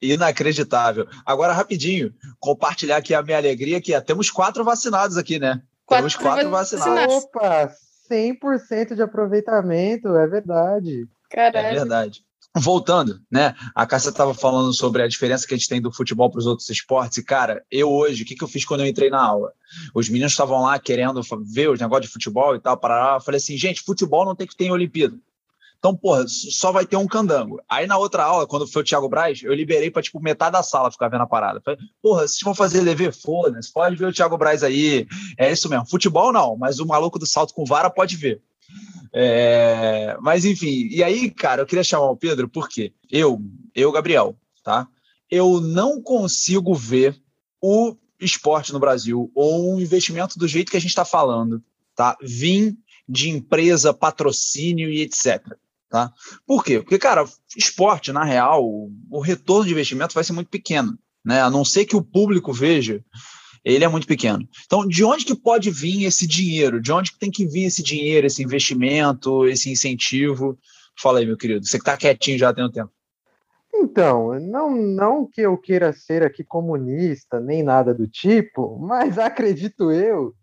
[0.00, 1.06] inacreditável.
[1.26, 5.60] Agora, rapidinho, compartilhar aqui a minha alegria que é, temos quatro vacinados aqui, né?
[5.84, 7.14] Quatro temos quatro vacinados.
[7.14, 7.72] Opa,
[8.10, 11.08] 100% de aproveitamento, é verdade.
[11.30, 11.66] Caralho.
[11.66, 12.20] É verdade.
[12.56, 13.52] Voltando, né?
[13.74, 16.46] A Cássia estava falando sobre a diferença que a gente tem do futebol para os
[16.46, 17.18] outros esportes.
[17.18, 19.52] E, cara, eu hoje, o que, que eu fiz quando eu entrei na aula?
[19.92, 23.38] Os meninos estavam lá querendo ver os negócios de futebol e tal, para Eu falei
[23.38, 25.18] assim, gente, futebol não tem que ter em Olimpíada.
[25.84, 27.60] Então, porra, só vai ter um candango.
[27.68, 30.62] Aí na outra aula, quando foi o Thiago Braz, eu liberei para tipo metade da
[30.62, 31.60] sala ficar vendo a parada.
[31.62, 35.06] Falei, porra, se vão fazer dever, foda-se, pode ver o Thiago Braz aí.
[35.36, 35.84] É isso mesmo.
[35.84, 38.40] Futebol não, mas o maluco do salto com vara pode ver.
[39.12, 40.16] É...
[40.22, 43.38] Mas enfim, e aí, cara, eu queria chamar o Pedro porque eu,
[43.74, 44.88] eu, Gabriel, tá?
[45.30, 47.14] Eu não consigo ver
[47.60, 51.62] o esporte no Brasil ou um investimento do jeito que a gente está falando,
[51.94, 52.16] tá?
[52.22, 52.74] Vim
[53.06, 55.42] de empresa, patrocínio e etc.
[55.94, 56.12] Tá?
[56.44, 56.80] Por quê?
[56.80, 57.24] Porque, cara,
[57.56, 58.64] esporte, na real,
[59.08, 60.98] o retorno de investimento vai ser muito pequeno.
[61.24, 61.40] Né?
[61.40, 63.00] A não ser que o público veja,
[63.64, 64.44] ele é muito pequeno.
[64.66, 66.82] Então, de onde que pode vir esse dinheiro?
[66.82, 70.58] De onde que tem que vir esse dinheiro, esse investimento, esse incentivo?
[71.00, 71.64] Fala aí, meu querido.
[71.64, 72.90] Você que está quietinho já tem um tempo.
[73.72, 79.92] Então, não, não que eu queira ser aqui comunista, nem nada do tipo, mas acredito
[79.92, 80.34] eu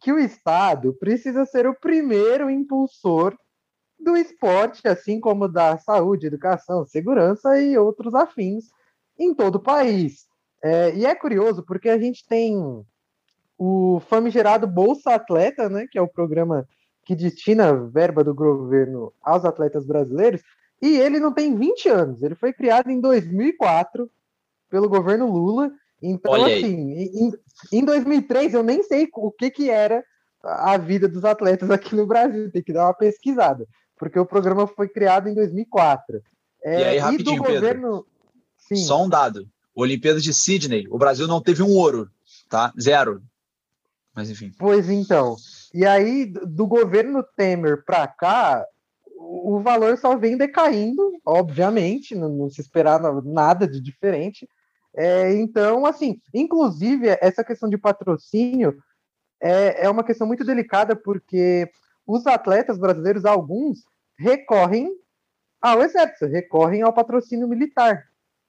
[0.00, 3.36] que o Estado precisa ser o primeiro impulsor
[4.02, 8.66] do esporte, assim como da saúde, educação, segurança e outros afins
[9.18, 10.26] em todo o país.
[10.62, 12.84] É, e é curioso porque a gente tem
[13.58, 16.66] o famigerado Bolsa Atleta, né, que é o programa
[17.04, 20.42] que destina verba do governo aos atletas brasileiros,
[20.80, 24.10] e ele não tem 20 anos, ele foi criado em 2004
[24.68, 25.70] pelo governo Lula.
[26.00, 27.32] Então, Olha assim, em,
[27.72, 30.04] em 2003 eu nem sei o que, que era
[30.42, 33.66] a vida dos atletas aqui no Brasil, tem que dar uma pesquisada,
[34.02, 36.20] porque o programa foi criado em 2004.
[36.64, 38.06] É, e aí, rapidinho, e do governo...
[38.68, 39.48] Pedro, só um dado.
[39.72, 42.10] Olimpíadas de Sydney, o Brasil não teve um ouro,
[42.50, 42.72] tá?
[42.80, 43.22] Zero.
[44.12, 44.50] Mas enfim.
[44.58, 45.36] Pois então.
[45.72, 48.66] E aí, do governo Temer para cá,
[49.16, 54.48] o valor só vem decaindo, obviamente, não, não se esperava nada de diferente.
[54.96, 58.76] É, então, assim, inclusive, essa questão de patrocínio
[59.40, 61.70] é, é uma questão muito delicada, porque
[62.06, 63.84] os atletas brasileiros, alguns,
[64.18, 64.90] recorrem
[65.60, 68.04] ao exército, recorrem ao patrocínio militar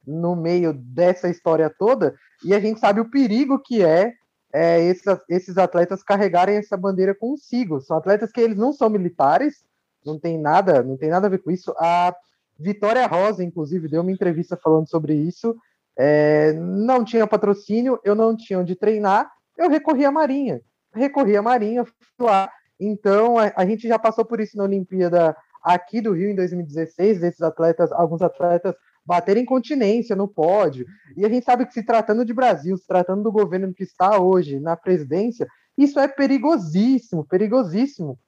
[0.05, 4.14] no meio dessa história toda, e a gente sabe o perigo que é,
[4.51, 7.80] é esses, esses atletas carregarem essa bandeira consigo.
[7.82, 9.66] São atletas que eles não são militares,
[10.05, 11.74] não tem nada, não tem nada a ver com isso.
[11.80, 12.14] A
[12.59, 15.55] Vitória Rosa, inclusive, deu uma entrevista falando sobre isso.
[15.97, 20.61] É, não tinha patrocínio, eu não tinha onde treinar, eu recorri à Marinha.
[20.93, 22.51] Recorri à Marinha, fui lá.
[22.80, 27.24] Então, a, a gente já passou por isso na Olimpíada aqui do Rio em 2016,
[27.24, 30.86] esses atletas, alguns atletas baterem continência no pódio.
[31.16, 34.20] E a gente sabe que se tratando de Brasil, se tratando do governo que está
[34.20, 35.47] hoje na presidência,
[35.78, 38.20] isso é perigosíssimo, perigosíssimo.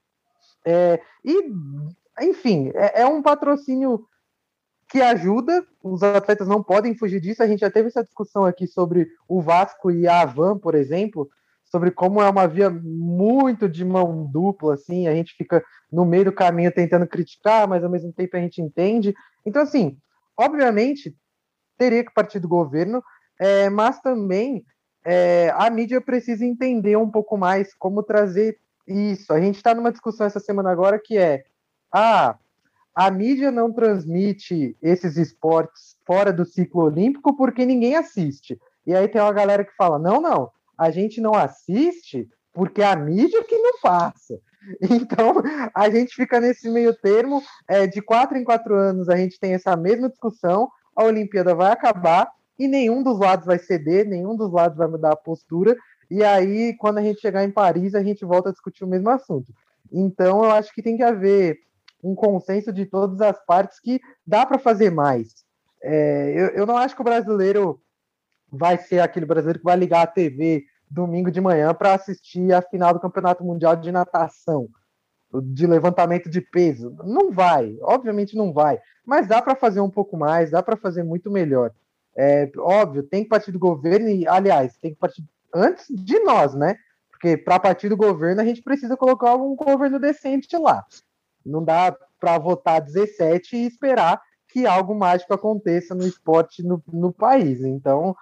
[0.65, 1.51] É, e,
[2.21, 4.05] enfim, é, é um patrocínio
[4.89, 7.43] que ajuda, os atletas não podem fugir disso.
[7.43, 11.29] A gente já teve essa discussão aqui sobre o Vasco e a Avan, por exemplo,
[11.65, 16.25] sobre como é uma via muito de mão dupla, assim, a gente fica no meio
[16.25, 19.13] do caminho tentando criticar, mas ao mesmo tempo a gente entende.
[19.45, 19.97] Então, assim,
[20.37, 21.15] obviamente,
[21.77, 23.03] teria que partir do governo,
[23.39, 24.63] é, mas também
[25.05, 28.57] é, a mídia precisa entender um pouco mais como trazer
[28.87, 29.33] isso.
[29.33, 31.43] A gente está numa discussão essa semana agora que é:
[31.91, 32.37] ah,
[32.93, 38.59] a mídia não transmite esses esportes fora do ciclo olímpico porque ninguém assiste.
[38.85, 42.95] E aí tem uma galera que fala: não, não, a gente não assiste porque a
[42.95, 44.39] mídia que não passa.
[44.81, 45.43] Então,
[45.75, 49.53] a gente fica nesse meio termo, é, de quatro em quatro anos a gente tem
[49.53, 54.51] essa mesma discussão, a Olimpíada vai acabar e nenhum dos lados vai ceder, nenhum dos
[54.51, 55.77] lados vai mudar a postura,
[56.09, 59.09] e aí, quando a gente chegar em Paris, a gente volta a discutir o mesmo
[59.09, 59.51] assunto.
[59.91, 61.59] Então, eu acho que tem que haver
[62.03, 65.43] um consenso de todas as partes que dá para fazer mais.
[65.81, 67.81] É, eu, eu não acho que o brasileiro
[68.51, 72.61] vai ser aquele brasileiro que vai ligar a TV domingo de manhã para assistir a
[72.61, 74.69] final do Campeonato Mundial de Natação,
[75.43, 76.95] de levantamento de peso.
[77.03, 81.03] Não vai, obviamente não vai, mas dá para fazer um pouco mais, dá para fazer
[81.03, 81.71] muito melhor.
[82.17, 85.23] É, óbvio, tem que partir do governo e, aliás, tem que partir
[85.53, 86.77] antes de nós, né?
[87.11, 90.85] Porque para partir do governo a gente precisa colocar um governo decente lá.
[91.45, 97.11] Não dá para votar 17 e esperar que algo mágico aconteça no esporte no, no
[97.11, 97.61] país.
[97.61, 98.15] Então,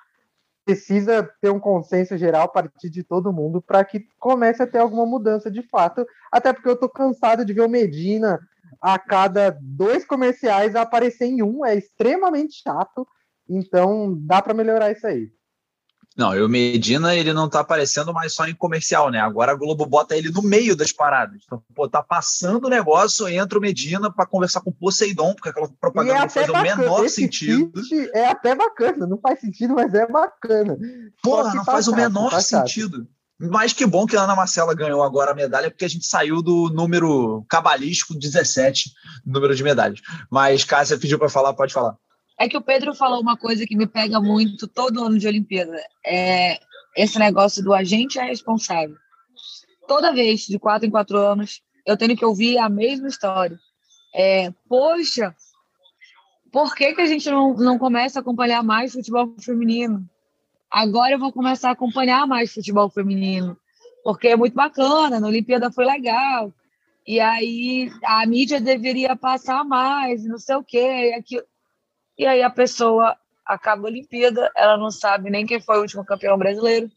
[0.65, 4.79] precisa ter um consenso geral a partir de todo mundo para que comece a ter
[4.79, 6.05] alguma mudança de fato.
[6.31, 8.39] Até porque eu estou cansado de ver o Medina
[8.81, 13.07] a cada dois comerciais aparecer em um, é extremamente chato.
[13.47, 15.29] Então dá para melhorar isso aí.
[16.15, 19.19] Não, e o Medina, ele não tá aparecendo mais só em comercial, né?
[19.19, 21.41] Agora a Globo bota ele no meio das paradas.
[21.43, 25.49] Então, pô, tá passando o negócio, entra o Medina para conversar com o Poseidon, porque
[25.49, 26.75] aquela propaganda é não faz bacana.
[26.75, 27.71] o menor Esse sentido.
[28.13, 30.77] É até bacana, não faz sentido, mas é bacana.
[31.21, 33.07] Porra, não faz o menor sentido.
[33.39, 36.41] Mas que bom que a Ana Marcela ganhou agora a medalha, porque a gente saiu
[36.41, 38.91] do número cabalístico 17,
[39.25, 39.99] número de medalhas.
[40.29, 41.97] Mas Cássia pediu para falar, pode falar.
[42.39, 45.77] É que o Pedro falou uma coisa que me pega muito todo ano de Olimpíada.
[46.05, 46.59] É
[46.95, 48.95] esse negócio do agente é responsável.
[49.87, 53.59] Toda vez, de quatro em quatro anos, eu tenho que ouvir a mesma história.
[54.13, 55.35] É, poxa,
[56.51, 60.07] por que, que a gente não, não começa a acompanhar mais futebol feminino?
[60.69, 63.57] Agora eu vou começar a acompanhar mais futebol feminino,
[64.03, 66.53] porque é muito bacana, na Olimpíada foi legal.
[67.05, 71.13] E aí a mídia deveria passar mais, não sei o quê.
[71.17, 71.43] Aquilo.
[72.17, 76.05] E aí a pessoa acaba a Olimpíada, ela não sabe nem quem foi o último
[76.05, 76.89] campeão brasileiro,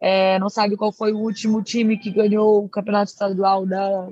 [0.00, 4.08] é, não sabe qual foi o último time que ganhou o campeonato estadual da,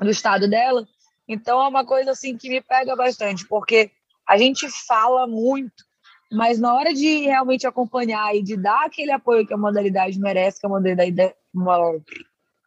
[0.00, 0.86] do estado dela.
[1.26, 3.90] Então é uma coisa assim que me pega bastante, porque
[4.26, 5.84] a gente fala muito,
[6.30, 10.60] mas na hora de realmente acompanhar e de dar aquele apoio que a modalidade merece,
[10.60, 11.34] que a modalidade,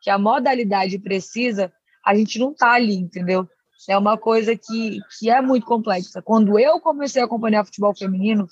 [0.01, 1.71] que a modalidade precisa,
[2.03, 3.47] a gente não está ali, entendeu?
[3.89, 6.21] É uma coisa que, que é muito complexa.
[6.21, 8.47] Quando eu comecei a acompanhar futebol feminino,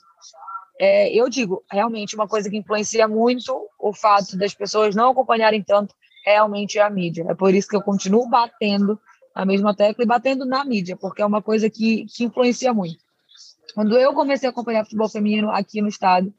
[0.80, 5.62] é, eu digo, realmente, uma coisa que influencia muito o fato das pessoas não acompanharem
[5.62, 5.94] tanto
[6.26, 7.26] realmente é a mídia.
[7.30, 9.00] É por isso que eu continuo batendo
[9.36, 13.00] a mesma tecla e batendo na mídia, porque é uma coisa que, que influencia muito.
[13.74, 16.34] Quando eu comecei a acompanhar futebol feminino aqui no estado,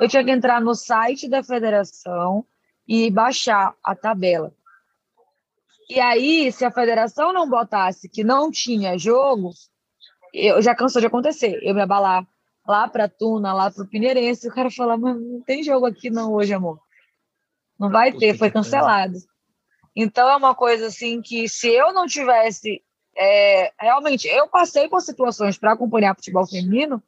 [0.00, 2.44] eu tinha que entrar no site da federação
[2.86, 4.52] e baixar a tabela.
[5.88, 9.52] E aí, se a federação não botasse que não tinha jogo,
[10.34, 11.58] eu já cansou de acontecer.
[11.62, 12.26] Eu me abalar
[12.66, 16.10] lá para Tuna, lá para o Pinheirense, o cara falar, mas não tem jogo aqui
[16.10, 16.78] não hoje, amor.
[17.78, 19.16] Não vai ter, foi cancelado.
[19.96, 22.82] Então é uma coisa assim que se eu não tivesse
[23.16, 27.02] é, realmente, eu passei por situações para acompanhar futebol feminino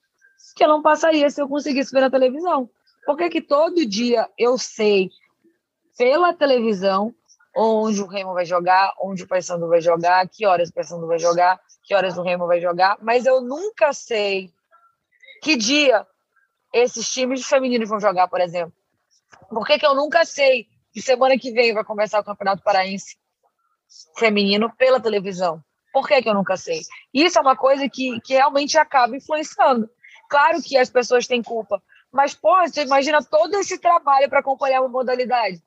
[0.57, 2.69] que eu não passaria se eu conseguisse ver na televisão.
[3.07, 5.11] Porque que todo dia eu sei
[5.97, 7.15] pela televisão
[7.57, 11.19] onde o Remo vai jogar, onde o Paysandu vai jogar, que horas o Paysandu vai
[11.19, 14.53] jogar, que horas o Remo vai jogar, mas eu nunca sei
[15.43, 16.07] que dia
[16.73, 18.73] esses times femininos vão jogar, por exemplo.
[19.49, 23.17] Por que, que eu nunca sei que semana que vem vai começar o Campeonato Paraense
[24.17, 25.63] feminino pela televisão?
[25.93, 26.81] Por que, que eu nunca sei?
[27.13, 29.91] Isso é uma coisa que, que realmente acaba influenciando.
[30.29, 31.83] Claro que as pessoas têm culpa,
[32.13, 35.61] mas, pô, você imagina todo esse trabalho para acompanhar uma modalidade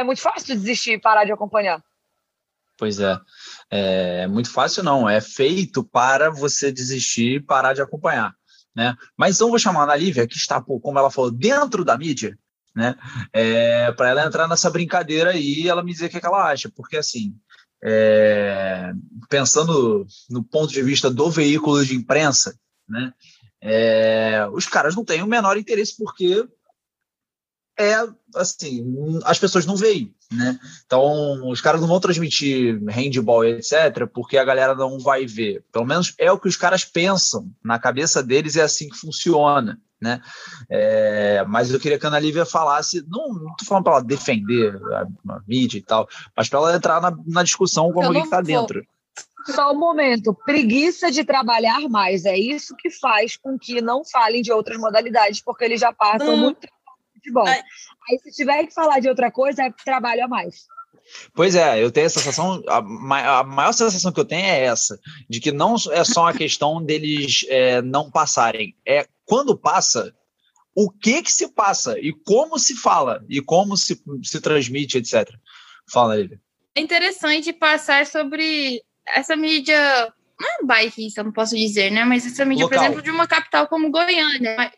[0.00, 1.82] é muito fácil desistir e parar de acompanhar.
[2.78, 3.18] Pois é.
[3.70, 4.26] é.
[4.26, 8.34] muito fácil não, é feito para você desistir e parar de acompanhar.
[8.74, 8.96] Né?
[9.16, 12.38] Mas então vou chamar a Lívia, que está, como ela falou, dentro da mídia,
[12.74, 12.94] né?
[13.32, 16.26] É, para ela entrar nessa brincadeira aí e ela me dizer o que, é que
[16.26, 17.34] ela acha, porque assim,
[17.82, 18.92] é,
[19.28, 22.56] pensando no ponto de vista do veículo de imprensa,
[22.88, 23.12] né?
[23.60, 26.48] É, os caras não têm o menor interesse porque
[27.80, 28.06] é
[28.36, 28.84] assim,
[29.24, 30.58] as pessoas não veem, né?
[30.84, 35.64] Então, os caras não vão transmitir handball, etc., porque a galera não vai ver.
[35.72, 37.50] Pelo menos é o que os caras pensam.
[37.64, 40.20] Na cabeça deles é assim que funciona, né?
[40.68, 44.04] É, mas eu queria que a Ana Lívia falasse, não, não tô falando para ela
[44.04, 46.06] defender a, a, mídia e tal,
[46.36, 48.84] mas para ela entrar na, na discussão como alguém que está dentro.
[49.46, 54.42] Só um momento, preguiça de trabalhar mais, é isso que faz com que não falem
[54.42, 56.36] de outras modalidades, porque eles já passam hum.
[56.36, 56.68] muito
[57.20, 57.46] tempo futebol.
[57.46, 60.66] Aí, se tiver que falar de outra coisa, é trabalho a mais.
[61.34, 64.98] Pois é, eu tenho a sensação, a, a, maior sensação que eu tenho é essa,
[65.28, 70.14] de que não é só uma questão deles é, não passarem, é quando passa,
[70.74, 75.28] o que que se passa e como se fala e como se, se transmite, etc.
[75.90, 76.38] Fala, ele.
[76.74, 82.04] É interessante passar sobre essa mídia, não é bairrista, não posso dizer, né?
[82.04, 82.78] Mas essa mídia, Local.
[82.78, 84.72] por exemplo, de uma capital como Goiânia.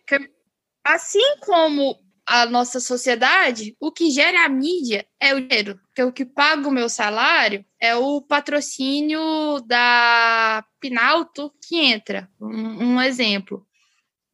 [0.84, 1.96] Assim como
[2.32, 6.66] a nossa sociedade, o que gera a mídia é o dinheiro, porque o que paga
[6.66, 13.66] o meu salário é o patrocínio da Pinalto que entra, um, um exemplo.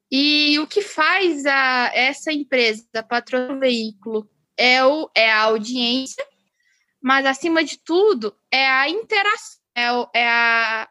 [0.09, 6.25] E o que faz a, essa empresa da patrocínio veículo é, o, é a audiência,
[7.03, 10.89] mas acima de tudo é a interação, é, o, é a,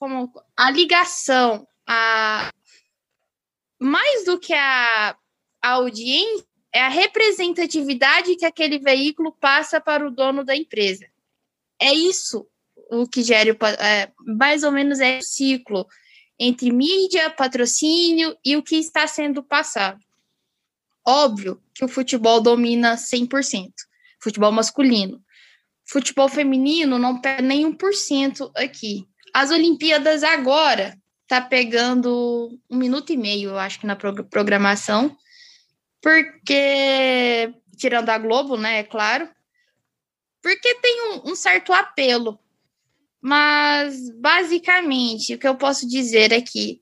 [0.00, 2.50] como, a ligação, a,
[3.78, 5.16] mais do que a
[5.62, 11.06] a audiência é a representatividade que aquele veículo passa para o dono da empresa.
[11.80, 12.46] É isso
[12.90, 15.86] o que gera, é, mais ou menos é o ciclo
[16.38, 20.00] entre mídia, patrocínio e o que está sendo passado.
[21.06, 23.70] Óbvio que o futebol domina 100%,
[24.18, 25.22] futebol masculino.
[25.84, 29.06] Futebol feminino não pega nem 1% aqui.
[29.34, 30.96] As Olimpíadas agora
[31.26, 35.16] tá pegando um minuto e meio, eu acho que na programação,
[36.00, 39.28] porque, tirando a Globo, né, é claro,
[40.42, 42.38] porque tem um, um certo apelo.
[43.20, 46.80] Mas, basicamente, o que eu posso dizer é que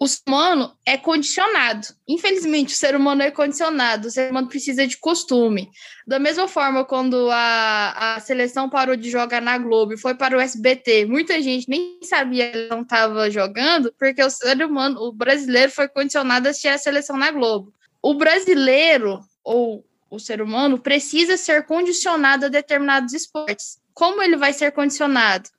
[0.00, 1.88] o ser humano é condicionado.
[2.08, 5.68] Infelizmente, o ser humano é condicionado, o ser humano precisa de costume.
[6.06, 10.38] Da mesma forma, quando a, a seleção parou de jogar na Globo e foi para
[10.38, 15.12] o SBT, muita gente nem sabia que não estava jogando, porque o ser humano, o
[15.12, 20.78] brasileiro, foi condicionado a assistir a seleção na Globo o brasileiro ou o ser humano
[20.78, 23.78] precisa ser condicionado a determinados esportes.
[23.92, 25.50] Como ele vai ser condicionado?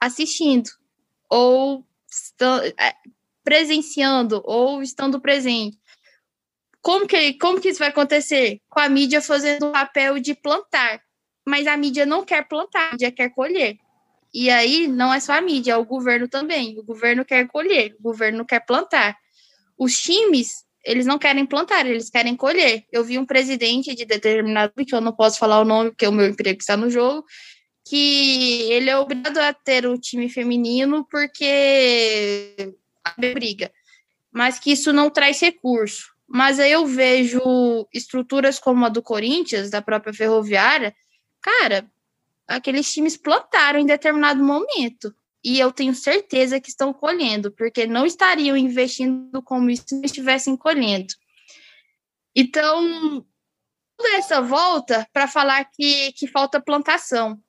[0.00, 0.68] Assistindo
[1.28, 1.86] ou
[2.78, 2.94] é,
[3.42, 5.78] presenciando ou estando presente.
[6.82, 8.60] Como que, como que isso vai acontecer?
[8.68, 11.00] Com a mídia fazendo o papel de plantar.
[11.44, 13.78] Mas a mídia não quer plantar, a mídia quer colher.
[14.34, 16.78] E aí não é só a mídia, é o governo também.
[16.78, 19.16] O governo quer colher, o governo quer plantar.
[19.78, 22.84] Os times eles não querem plantar, eles querem colher.
[22.92, 26.12] Eu vi um presidente de determinado, que eu não posso falar o nome, porque o
[26.12, 27.26] meu emprego está no jogo,
[27.84, 32.74] que ele é obrigado a ter o time feminino porque
[33.04, 33.70] a briga,
[34.32, 36.14] mas que isso não traz recurso.
[36.28, 40.94] Mas aí eu vejo estruturas como a do Corinthians, da própria Ferroviária,
[41.40, 41.88] cara,
[42.46, 45.14] aqueles times plantaram em determinado momento
[45.44, 50.56] e eu tenho certeza que estão colhendo, porque não estariam investindo como se não estivessem
[50.56, 51.14] colhendo.
[52.34, 53.24] Então,
[53.96, 57.40] toda essa volta para falar que, que falta plantação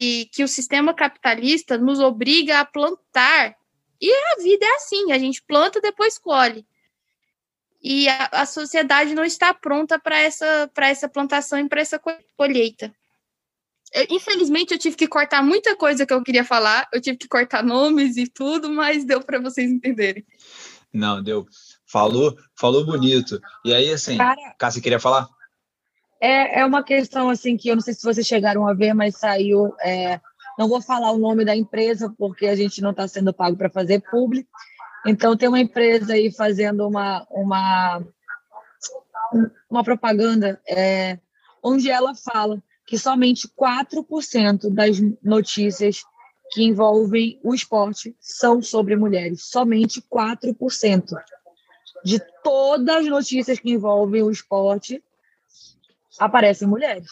[0.00, 3.56] e que o sistema capitalista nos obriga a plantar.
[4.00, 6.66] E a vida é assim, a gente planta, depois colhe.
[7.82, 12.00] E a, a sociedade não está pronta para essa, essa plantação e para essa
[12.36, 12.94] colheita.
[13.92, 17.28] Eu, infelizmente, eu tive que cortar muita coisa que eu queria falar, eu tive que
[17.28, 20.24] cortar nomes e tudo, mas deu para vocês entenderem.
[20.92, 21.46] Não, deu.
[21.86, 23.40] Falou, falou bonito.
[23.64, 25.26] E aí, assim, Cara, Cássia queria falar?
[26.20, 29.16] É, é uma questão assim que eu não sei se vocês chegaram a ver, mas
[29.16, 29.74] saiu.
[29.82, 30.20] É,
[30.58, 33.70] não vou falar o nome da empresa porque a gente não está sendo pago para
[33.70, 34.50] fazer público.
[35.06, 38.02] Então tem uma empresa aí fazendo uma uma
[39.70, 41.18] uma propaganda é,
[41.62, 46.02] onde ela fala que somente 4% das notícias
[46.50, 49.44] que envolvem o esporte são sobre mulheres.
[49.44, 51.04] Somente 4%
[52.02, 55.04] de todas as notícias que envolvem o esporte
[56.18, 57.10] aparecem mulheres.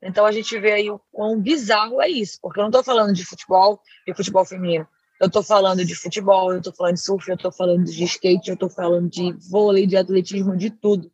[0.00, 3.12] Então a gente vê aí o quão bizarro é isso, porque eu não estou falando
[3.12, 4.86] de futebol e futebol feminino.
[5.20, 8.50] Eu estou falando de futebol, eu estou falando de surf, eu estou falando de skate,
[8.50, 11.10] eu estou falando de vôlei, de atletismo, de tudo.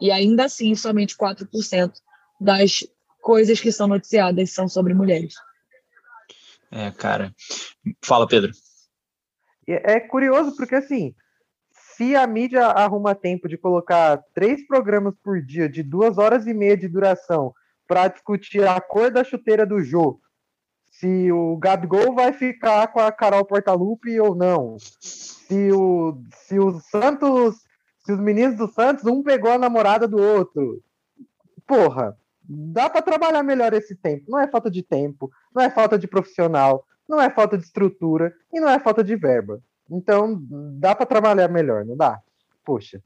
[0.00, 1.92] E ainda assim, somente 4%
[2.40, 2.84] das
[3.28, 5.34] coisas que são noticiadas são sobre mulheres.
[6.70, 7.30] É, cara.
[8.02, 8.52] Fala, Pedro.
[9.66, 11.14] É curioso porque, assim,
[11.70, 16.54] se a mídia arruma tempo de colocar três programas por dia de duas horas e
[16.54, 17.52] meia de duração
[17.86, 20.18] para discutir a cor da chuteira do Jô,
[20.90, 26.80] se o Gabigol vai ficar com a Carol Portalupe ou não, se o, se o
[26.80, 27.56] Santos,
[28.06, 30.82] se os meninos do Santos, um pegou a namorada do outro.
[31.66, 32.16] Porra,
[32.48, 34.24] dá para trabalhar melhor esse tempo.
[34.28, 38.32] Não é falta de tempo, não é falta de profissional, não é falta de estrutura
[38.52, 39.60] e não é falta de verba.
[39.90, 40.40] Então,
[40.78, 42.20] dá para trabalhar melhor, não dá?
[42.64, 43.02] Poxa.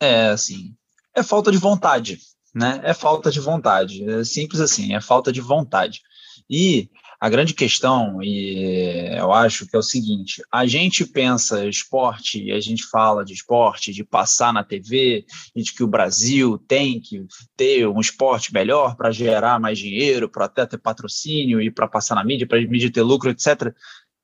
[0.00, 0.74] É, assim,
[1.14, 2.18] é falta de vontade,
[2.54, 2.80] né?
[2.82, 4.08] É falta de vontade.
[4.08, 6.00] É simples assim, é falta de vontade.
[6.48, 6.90] E
[7.20, 12.50] a grande questão, e eu acho que é o seguinte: a gente pensa esporte, e
[12.50, 17.22] a gente fala de esporte, de passar na TV, de que o Brasil tem que
[17.54, 22.14] ter um esporte melhor para gerar mais dinheiro, para até ter patrocínio e para passar
[22.14, 23.74] na mídia, para a mídia ter lucro, etc.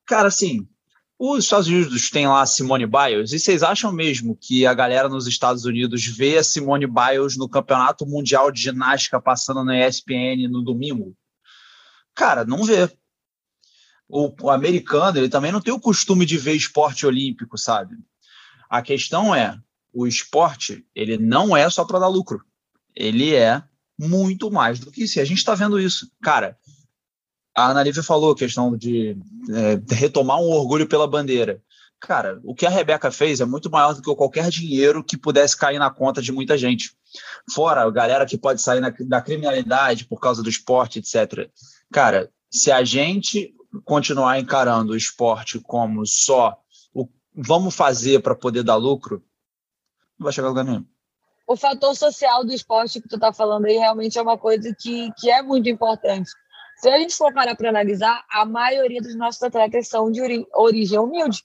[0.07, 0.67] Cara, assim,
[1.19, 5.07] os Estados Unidos têm lá a Simone Biles, e vocês acham mesmo que a galera
[5.07, 10.49] nos Estados Unidos vê a Simone Biles no Campeonato Mundial de Ginástica passando na ESPN
[10.49, 11.15] no domingo?
[12.17, 12.91] Cara, não vê.
[14.09, 17.95] O, o, americano, ele também não tem o costume de ver esporte olímpico, sabe?
[18.71, 19.61] A questão é,
[19.93, 22.43] o esporte, ele não é só para dar lucro.
[22.95, 23.62] Ele é
[23.99, 25.19] muito mais do que isso.
[25.19, 26.11] E a gente está vendo isso.
[26.23, 26.59] Cara,
[27.55, 29.17] a Ana Lívia falou a questão de
[29.51, 31.62] é, retomar um orgulho pela bandeira.
[32.01, 35.57] Cara, o que a Rebeca fez é muito maior do que qualquer dinheiro que pudesse
[35.57, 36.93] cair na conta de muita gente.
[37.53, 41.51] Fora a galera que pode sair na, da criminalidade por causa do esporte, etc.
[41.93, 46.57] Cara, se a gente continuar encarando o esporte como só
[46.95, 49.22] o vamos fazer para poder dar lucro,
[50.18, 50.87] não vai chegar a lugar nenhum.
[51.47, 55.12] O fator social do esporte que tu está falando aí realmente é uma coisa que,
[55.18, 56.30] que é muito importante.
[56.78, 60.20] Se a gente for parar para analisar, a maioria dos nossos atletas são de
[60.55, 61.43] origem humilde.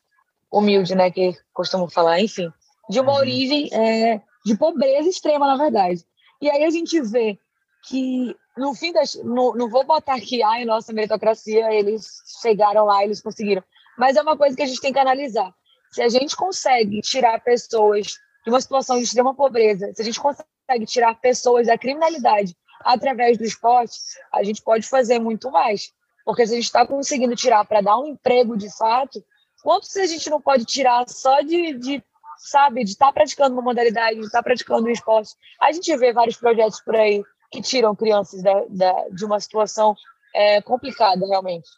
[0.51, 1.09] Humilde, né?
[1.09, 2.51] Que costumo falar, enfim.
[2.89, 3.17] De uma uhum.
[3.19, 6.03] origem é, de pobreza extrema, na verdade.
[6.41, 7.39] E aí a gente vê
[7.87, 9.15] que no fim das.
[9.15, 13.63] No, não vou botar que, ai, nossa meritocracia, eles chegaram lá, eles conseguiram.
[13.97, 15.53] Mas é uma coisa que a gente tem que analisar.
[15.91, 18.07] Se a gente consegue tirar pessoas
[18.43, 23.37] de uma situação de extrema pobreza, se a gente consegue tirar pessoas da criminalidade através
[23.37, 23.93] do esporte,
[24.33, 25.91] a gente pode fazer muito mais.
[26.25, 29.23] Porque se a gente está conseguindo tirar para dar um emprego de fato,
[29.63, 32.03] quantos a gente não pode tirar só de, de
[32.37, 35.35] sabe, de estar tá praticando uma modalidade, de estar tá praticando um esporte?
[35.59, 39.95] A gente vê vários projetos por aí que tiram crianças da, da, de uma situação
[40.33, 41.69] é, complicada, realmente.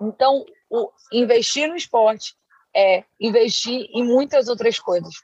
[0.00, 2.34] Então, o, investir no esporte
[2.74, 5.14] é investir em muitas outras coisas.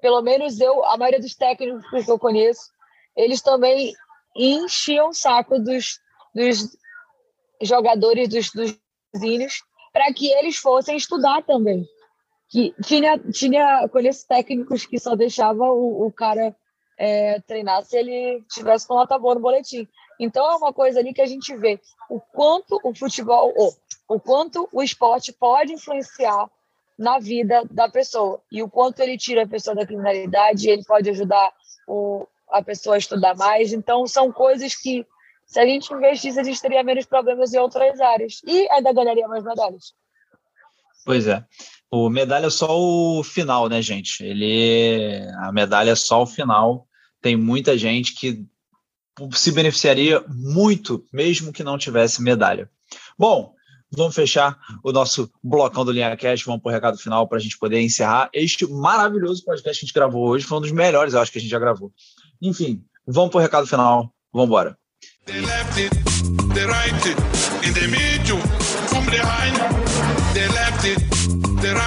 [0.00, 2.70] Pelo menos eu, a maioria dos técnicos que eu conheço,
[3.16, 3.94] eles também
[4.34, 5.98] enchiam o saco dos,
[6.34, 6.76] dos
[7.62, 8.78] jogadores dos, dos
[9.14, 9.62] vizinhos
[9.92, 11.86] para que eles fossem estudar também.
[12.50, 16.54] que tinha, tinha conheço técnicos que só deixava o, o cara
[16.96, 19.86] é, treinar se ele tivesse com nota boa no boletim.
[20.18, 23.74] Então é uma coisa ali que a gente vê o quanto o futebol, ou,
[24.08, 26.48] o quanto o esporte pode influenciar
[26.98, 31.10] na vida da pessoa e o quanto ele tira a pessoa da criminalidade, ele pode
[31.10, 31.52] ajudar
[31.86, 33.72] o, a pessoa a estudar mais.
[33.72, 35.06] Então são coisas que
[35.44, 39.28] se a gente investisse, a gente teria menos problemas em outras áreas e ainda ganharia
[39.28, 39.94] mais medalhas.
[41.06, 41.44] Pois é.
[41.88, 44.24] O medalha é só o final, né, gente?
[44.24, 46.86] Ele a medalha é só o final.
[47.22, 48.44] Tem muita gente que
[49.32, 52.68] se beneficiaria muito, mesmo que não tivesse medalha.
[53.16, 53.54] Bom,
[53.90, 57.40] vamos fechar o nosso blocão do Linha Cash, vamos para o recado final para a
[57.40, 60.44] gente poder encerrar este maravilhoso podcast que a gente gravou hoje.
[60.44, 61.92] Foi um dos melhores, eu acho, que a gente já gravou.
[62.42, 64.12] Enfim, vamos para o recado final.
[64.32, 64.76] Vamos embora.
[65.24, 65.76] The left
[66.52, 67.06] the right
[67.64, 68.40] in the middle,
[68.88, 69.55] from behind.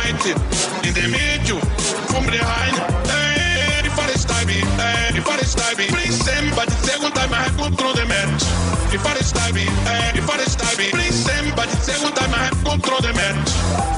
[0.10, 1.62] The the right in the middle,
[2.10, 2.74] from behind.
[3.06, 7.14] Hey, if I stab it, hey, if I stab it, please send, but the second
[7.14, 8.42] time I control the match.
[8.90, 13.02] I stab it, hey, I stab it, please send, but the second time I control
[13.02, 13.54] the match.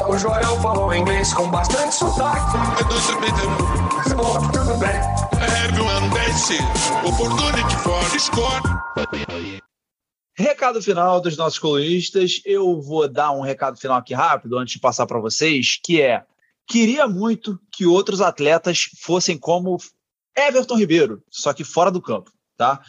[0.06, 2.58] O Joel falou inglês com bastante sotaque.
[2.78, 3.48] Eu tô sabendo.
[4.18, 5.00] Bom, tudo bem.
[5.64, 6.60] Everyone dance,
[7.06, 9.62] opportunity for score.
[10.34, 12.42] Recado final dos nossos colunistas.
[12.46, 16.24] Eu vou dar um recado final aqui rápido antes de passar para vocês, que é:
[16.68, 19.78] queria muito que outros atletas fossem como
[20.36, 22.82] Everton Ribeiro, só que fora do campo, tá?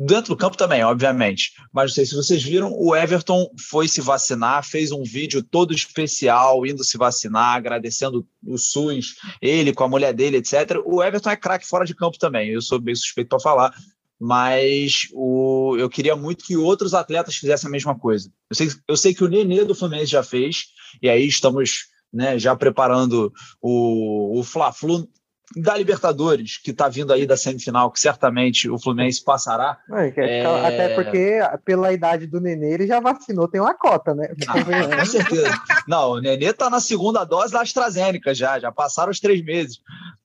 [0.00, 1.52] Dentro do campo também, obviamente.
[1.72, 5.74] Mas não sei se vocês viram, o Everton foi se vacinar, fez um vídeo todo
[5.74, 10.80] especial, indo se vacinar, agradecendo o SUS, ele com a mulher dele, etc.
[10.84, 13.74] O Everton é craque fora de campo também, eu sou bem suspeito para falar,
[14.20, 18.30] mas o, eu queria muito que outros atletas fizessem a mesma coisa.
[18.50, 20.66] Eu sei, eu sei que o Nenê do Fluminense já fez,
[21.00, 25.08] e aí estamos né, já preparando o, o Fla-Flu
[25.56, 29.78] da Libertadores, que está vindo aí da semifinal, que certamente o Fluminense passará.
[30.16, 30.44] É...
[30.44, 34.28] Até porque, pela idade do Nenê, ele já vacinou, tem uma cota, né?
[34.46, 35.50] Ah, com certeza.
[35.86, 39.80] Não, o Nenê está na segunda dose da AstraZeneca já, já passaram os três meses.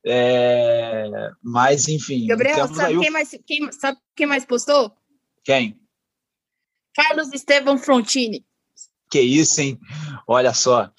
[0.06, 1.10] É...
[1.42, 2.28] Mas, enfim.
[2.28, 4.92] Gabriel, sabe, quem mais, quem, sabe quem mais postou?
[5.44, 5.80] Quem?
[6.96, 8.46] Carlos Estevam Frontini.
[9.14, 9.80] Que isso, hein?
[10.28, 10.90] Olha só.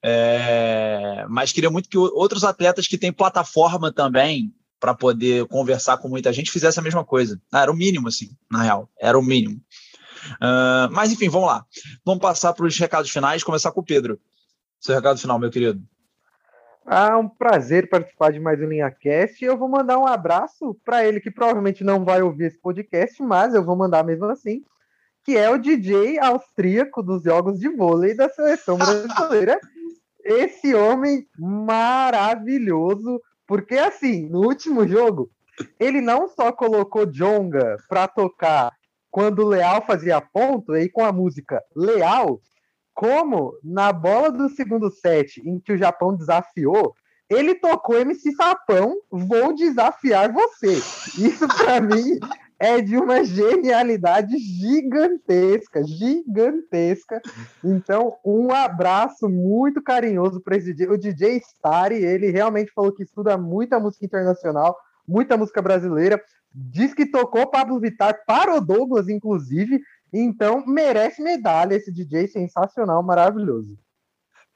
[0.00, 6.06] É, mas queria muito que outros atletas que têm plataforma também para poder conversar com
[6.08, 7.42] muita gente fizessem a mesma coisa.
[7.50, 8.88] Ah, era o mínimo, assim, na real.
[8.96, 9.56] Era o mínimo.
[10.36, 11.64] Uh, mas, enfim, vamos lá.
[12.04, 14.20] Vamos passar para os recados finais, começar com o Pedro.
[14.78, 15.82] Seu recado final, meu querido.
[16.86, 19.44] Ah, um prazer participar de mais um Linha Cast.
[19.44, 23.52] Eu vou mandar um abraço para ele, que provavelmente não vai ouvir esse podcast, mas
[23.52, 24.62] eu vou mandar mesmo assim
[25.28, 29.60] que é o DJ austríaco dos jogos de vôlei da seleção brasileira.
[30.24, 35.30] Esse homem maravilhoso, porque assim, no último jogo,
[35.78, 38.72] ele não só colocou Jonga para tocar
[39.10, 42.40] quando o Leal fazia ponto, aí com a música Leal,
[42.94, 46.94] como na bola do segundo set, em que o Japão desafiou,
[47.28, 50.72] ele tocou MC Sapão, vou desafiar você.
[50.72, 52.18] Isso para mim
[52.58, 57.22] é de uma genialidade gigantesca, gigantesca.
[57.62, 60.88] Então, um abraço muito carinhoso para esse DJ.
[60.88, 66.20] O DJ Stari, ele realmente falou que estuda muita música internacional, muita música brasileira.
[66.52, 69.80] Diz que tocou Pablo Vittar para o Douglas, inclusive.
[70.12, 73.78] Então, merece medalha esse DJ sensacional, maravilhoso.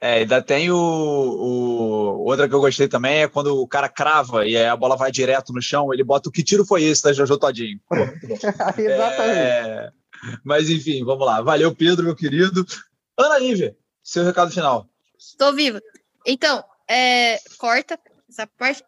[0.03, 4.45] É, ainda tem o, o, Outra que eu gostei também é quando o cara crava
[4.45, 7.13] e a bola vai direto no chão, ele bota o que tiro foi esse da
[7.13, 7.79] Jojo Todinho.
[8.77, 9.39] Exatamente.
[9.39, 9.91] É...
[10.43, 11.41] Mas enfim, vamos lá.
[11.41, 12.65] Valeu, Pedro, meu querido.
[13.17, 14.89] Ana Lívia, seu recado final.
[15.17, 15.81] Estou viva.
[16.27, 17.39] Então, é...
[17.57, 17.97] corta
[18.29, 18.83] essa parte.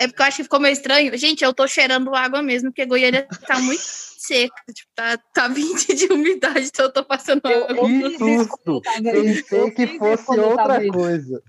[0.00, 1.18] É porque eu acho que ficou meio estranho.
[1.18, 3.82] Gente, eu tô cheirando água mesmo, porque Goiânia tá muito
[4.26, 7.86] seca, tipo, tá, tá 20 de umidade, então eu tô passando eu, água.
[7.88, 8.80] Que susto!
[9.02, 11.42] Pensei que fosse outra coisa.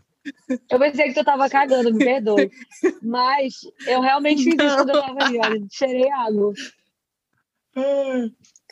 [0.70, 2.50] Eu pensei que tu tava cagando, me perdoe.
[3.02, 3.54] Mas
[3.86, 6.54] eu realmente fiz isso quando eu tava ali, olha, cheirei água.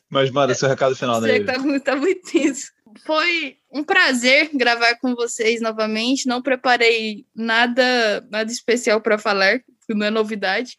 [0.09, 1.39] Mas manda seu recado final, né?
[1.41, 2.71] Tá, tá muito tenso.
[3.05, 6.27] Foi um prazer gravar com vocês novamente.
[6.27, 10.77] Não preparei nada, nada especial para falar, não é novidade.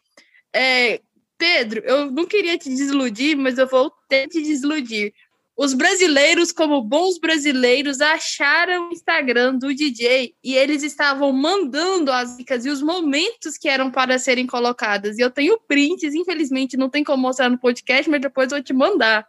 [0.53, 1.01] É,
[1.37, 5.13] Pedro, eu não queria te desiludir, mas eu vou ter te desiludir.
[5.57, 12.35] Os brasileiros, como bons brasileiros, acharam o Instagram do DJ e eles estavam mandando as
[12.35, 15.17] dicas e os momentos que eram para serem colocadas.
[15.17, 18.63] E eu tenho prints, infelizmente não tem como mostrar no podcast, mas depois eu vou
[18.63, 19.25] te mandar.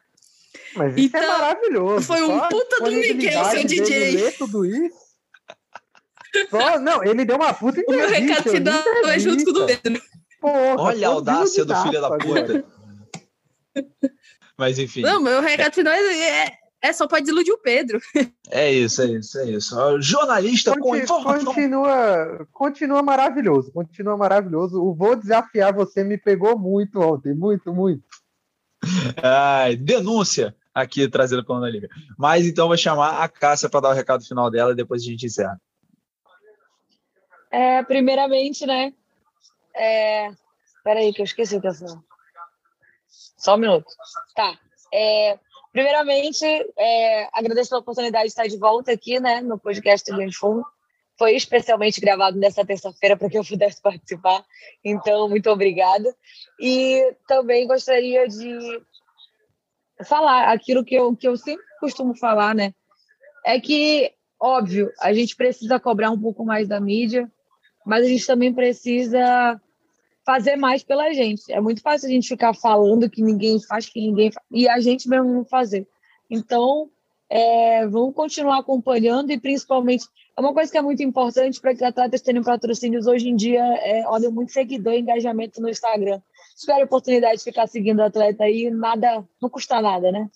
[0.75, 2.07] Mas isso é então, é maravilhoso.
[2.07, 4.33] Foi um puta do Miguel, seu DJ.
[4.33, 5.07] Tudo isso.
[6.51, 9.67] Só, não, ele deu uma puta O meu recado final é junto com o do
[9.67, 10.03] Pedro.
[10.47, 12.65] Porra, Olha a audácia do filho da puta.
[14.57, 15.03] Mas enfim.
[15.03, 18.01] Não, meu recado final é, é só para deludir o Pedro.
[18.49, 20.01] É isso, é isso, é isso.
[20.01, 21.47] Jornalista Conti, com informação.
[21.47, 24.81] Continua, continua maravilhoso, continua maravilhoso.
[24.81, 28.05] O Vou Desafiar Você me pegou muito ontem, muito, muito.
[29.21, 31.89] Ai, denúncia aqui trazida pela Ana Liga.
[32.17, 35.07] Mas então vou chamar a Cássia para dar o recado final dela e depois a
[35.07, 35.61] gente encerra.
[37.51, 38.93] É, primeiramente, né?
[39.77, 40.31] É...
[40.83, 41.73] Peraí, que eu esqueci o que eu
[43.37, 43.87] Só um minuto.
[44.35, 44.57] Tá.
[44.95, 45.39] É,
[45.73, 46.45] primeiramente,
[46.79, 50.65] é, agradeço a oportunidade de estar de volta aqui, né, no podcast do de Fundo.
[51.19, 54.45] Foi especialmente gravado nessa terça-feira para que eu pudesse participar.
[54.85, 56.15] Então, muito obrigada.
[56.61, 58.83] E também gostaria de
[60.05, 62.73] falar aquilo que eu, que eu sempre costumo falar, né?
[63.45, 67.31] É que, óbvio, a gente precisa cobrar um pouco mais da mídia,
[67.85, 69.61] mas a gente também precisa
[70.27, 71.53] fazer mais pela gente.
[71.53, 74.81] É muito fácil a gente ficar falando que ninguém faz, que ninguém faz, e a
[74.81, 75.87] gente mesmo não fazer.
[76.29, 76.91] Então,
[77.31, 80.05] é, vamos continuar acompanhando e principalmente
[80.37, 83.63] é uma coisa que é muito importante para que atletas tenham patrocínios hoje em dia
[83.63, 86.21] é olha muito seguidor e engajamento no Instagram.
[86.57, 90.29] Espero a oportunidade de ficar seguindo o atleta aí, nada, não custa nada, né?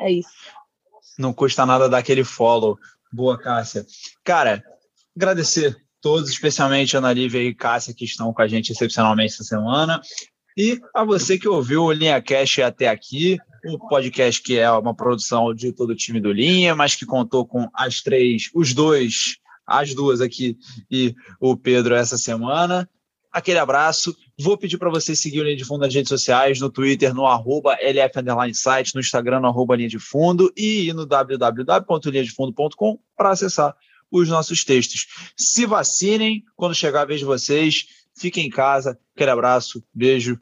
[0.00, 0.32] É isso.
[1.18, 2.78] Não custa nada dar aquele follow.
[3.12, 3.86] Boa, Cássia.
[4.24, 4.64] Cara,
[5.14, 9.42] agradecer todos, especialmente a Ana Lívia e Cássia, que estão com a gente excepcionalmente essa
[9.42, 10.02] semana.
[10.54, 14.94] E a você que ouviu o Linha Cash até aqui, o podcast que é uma
[14.94, 19.38] produção de todo o time do Linha, mas que contou com as três, os dois,
[19.66, 20.58] as duas aqui
[20.90, 22.86] e o Pedro essa semana.
[23.32, 24.14] Aquele abraço.
[24.38, 27.24] Vou pedir para você seguir o Linha de Fundo nas redes sociais, no Twitter, no
[27.26, 28.12] arroba LF
[28.52, 33.74] site, no Instagram, no arroba Linha de Fundo e no www.linhadefundo.com para acessar
[34.18, 35.06] os nossos textos.
[35.36, 37.86] Se vacinem quando chegar a vez de vocês.
[38.16, 38.98] Fiquem em casa.
[39.14, 40.40] Aquele abraço, beijo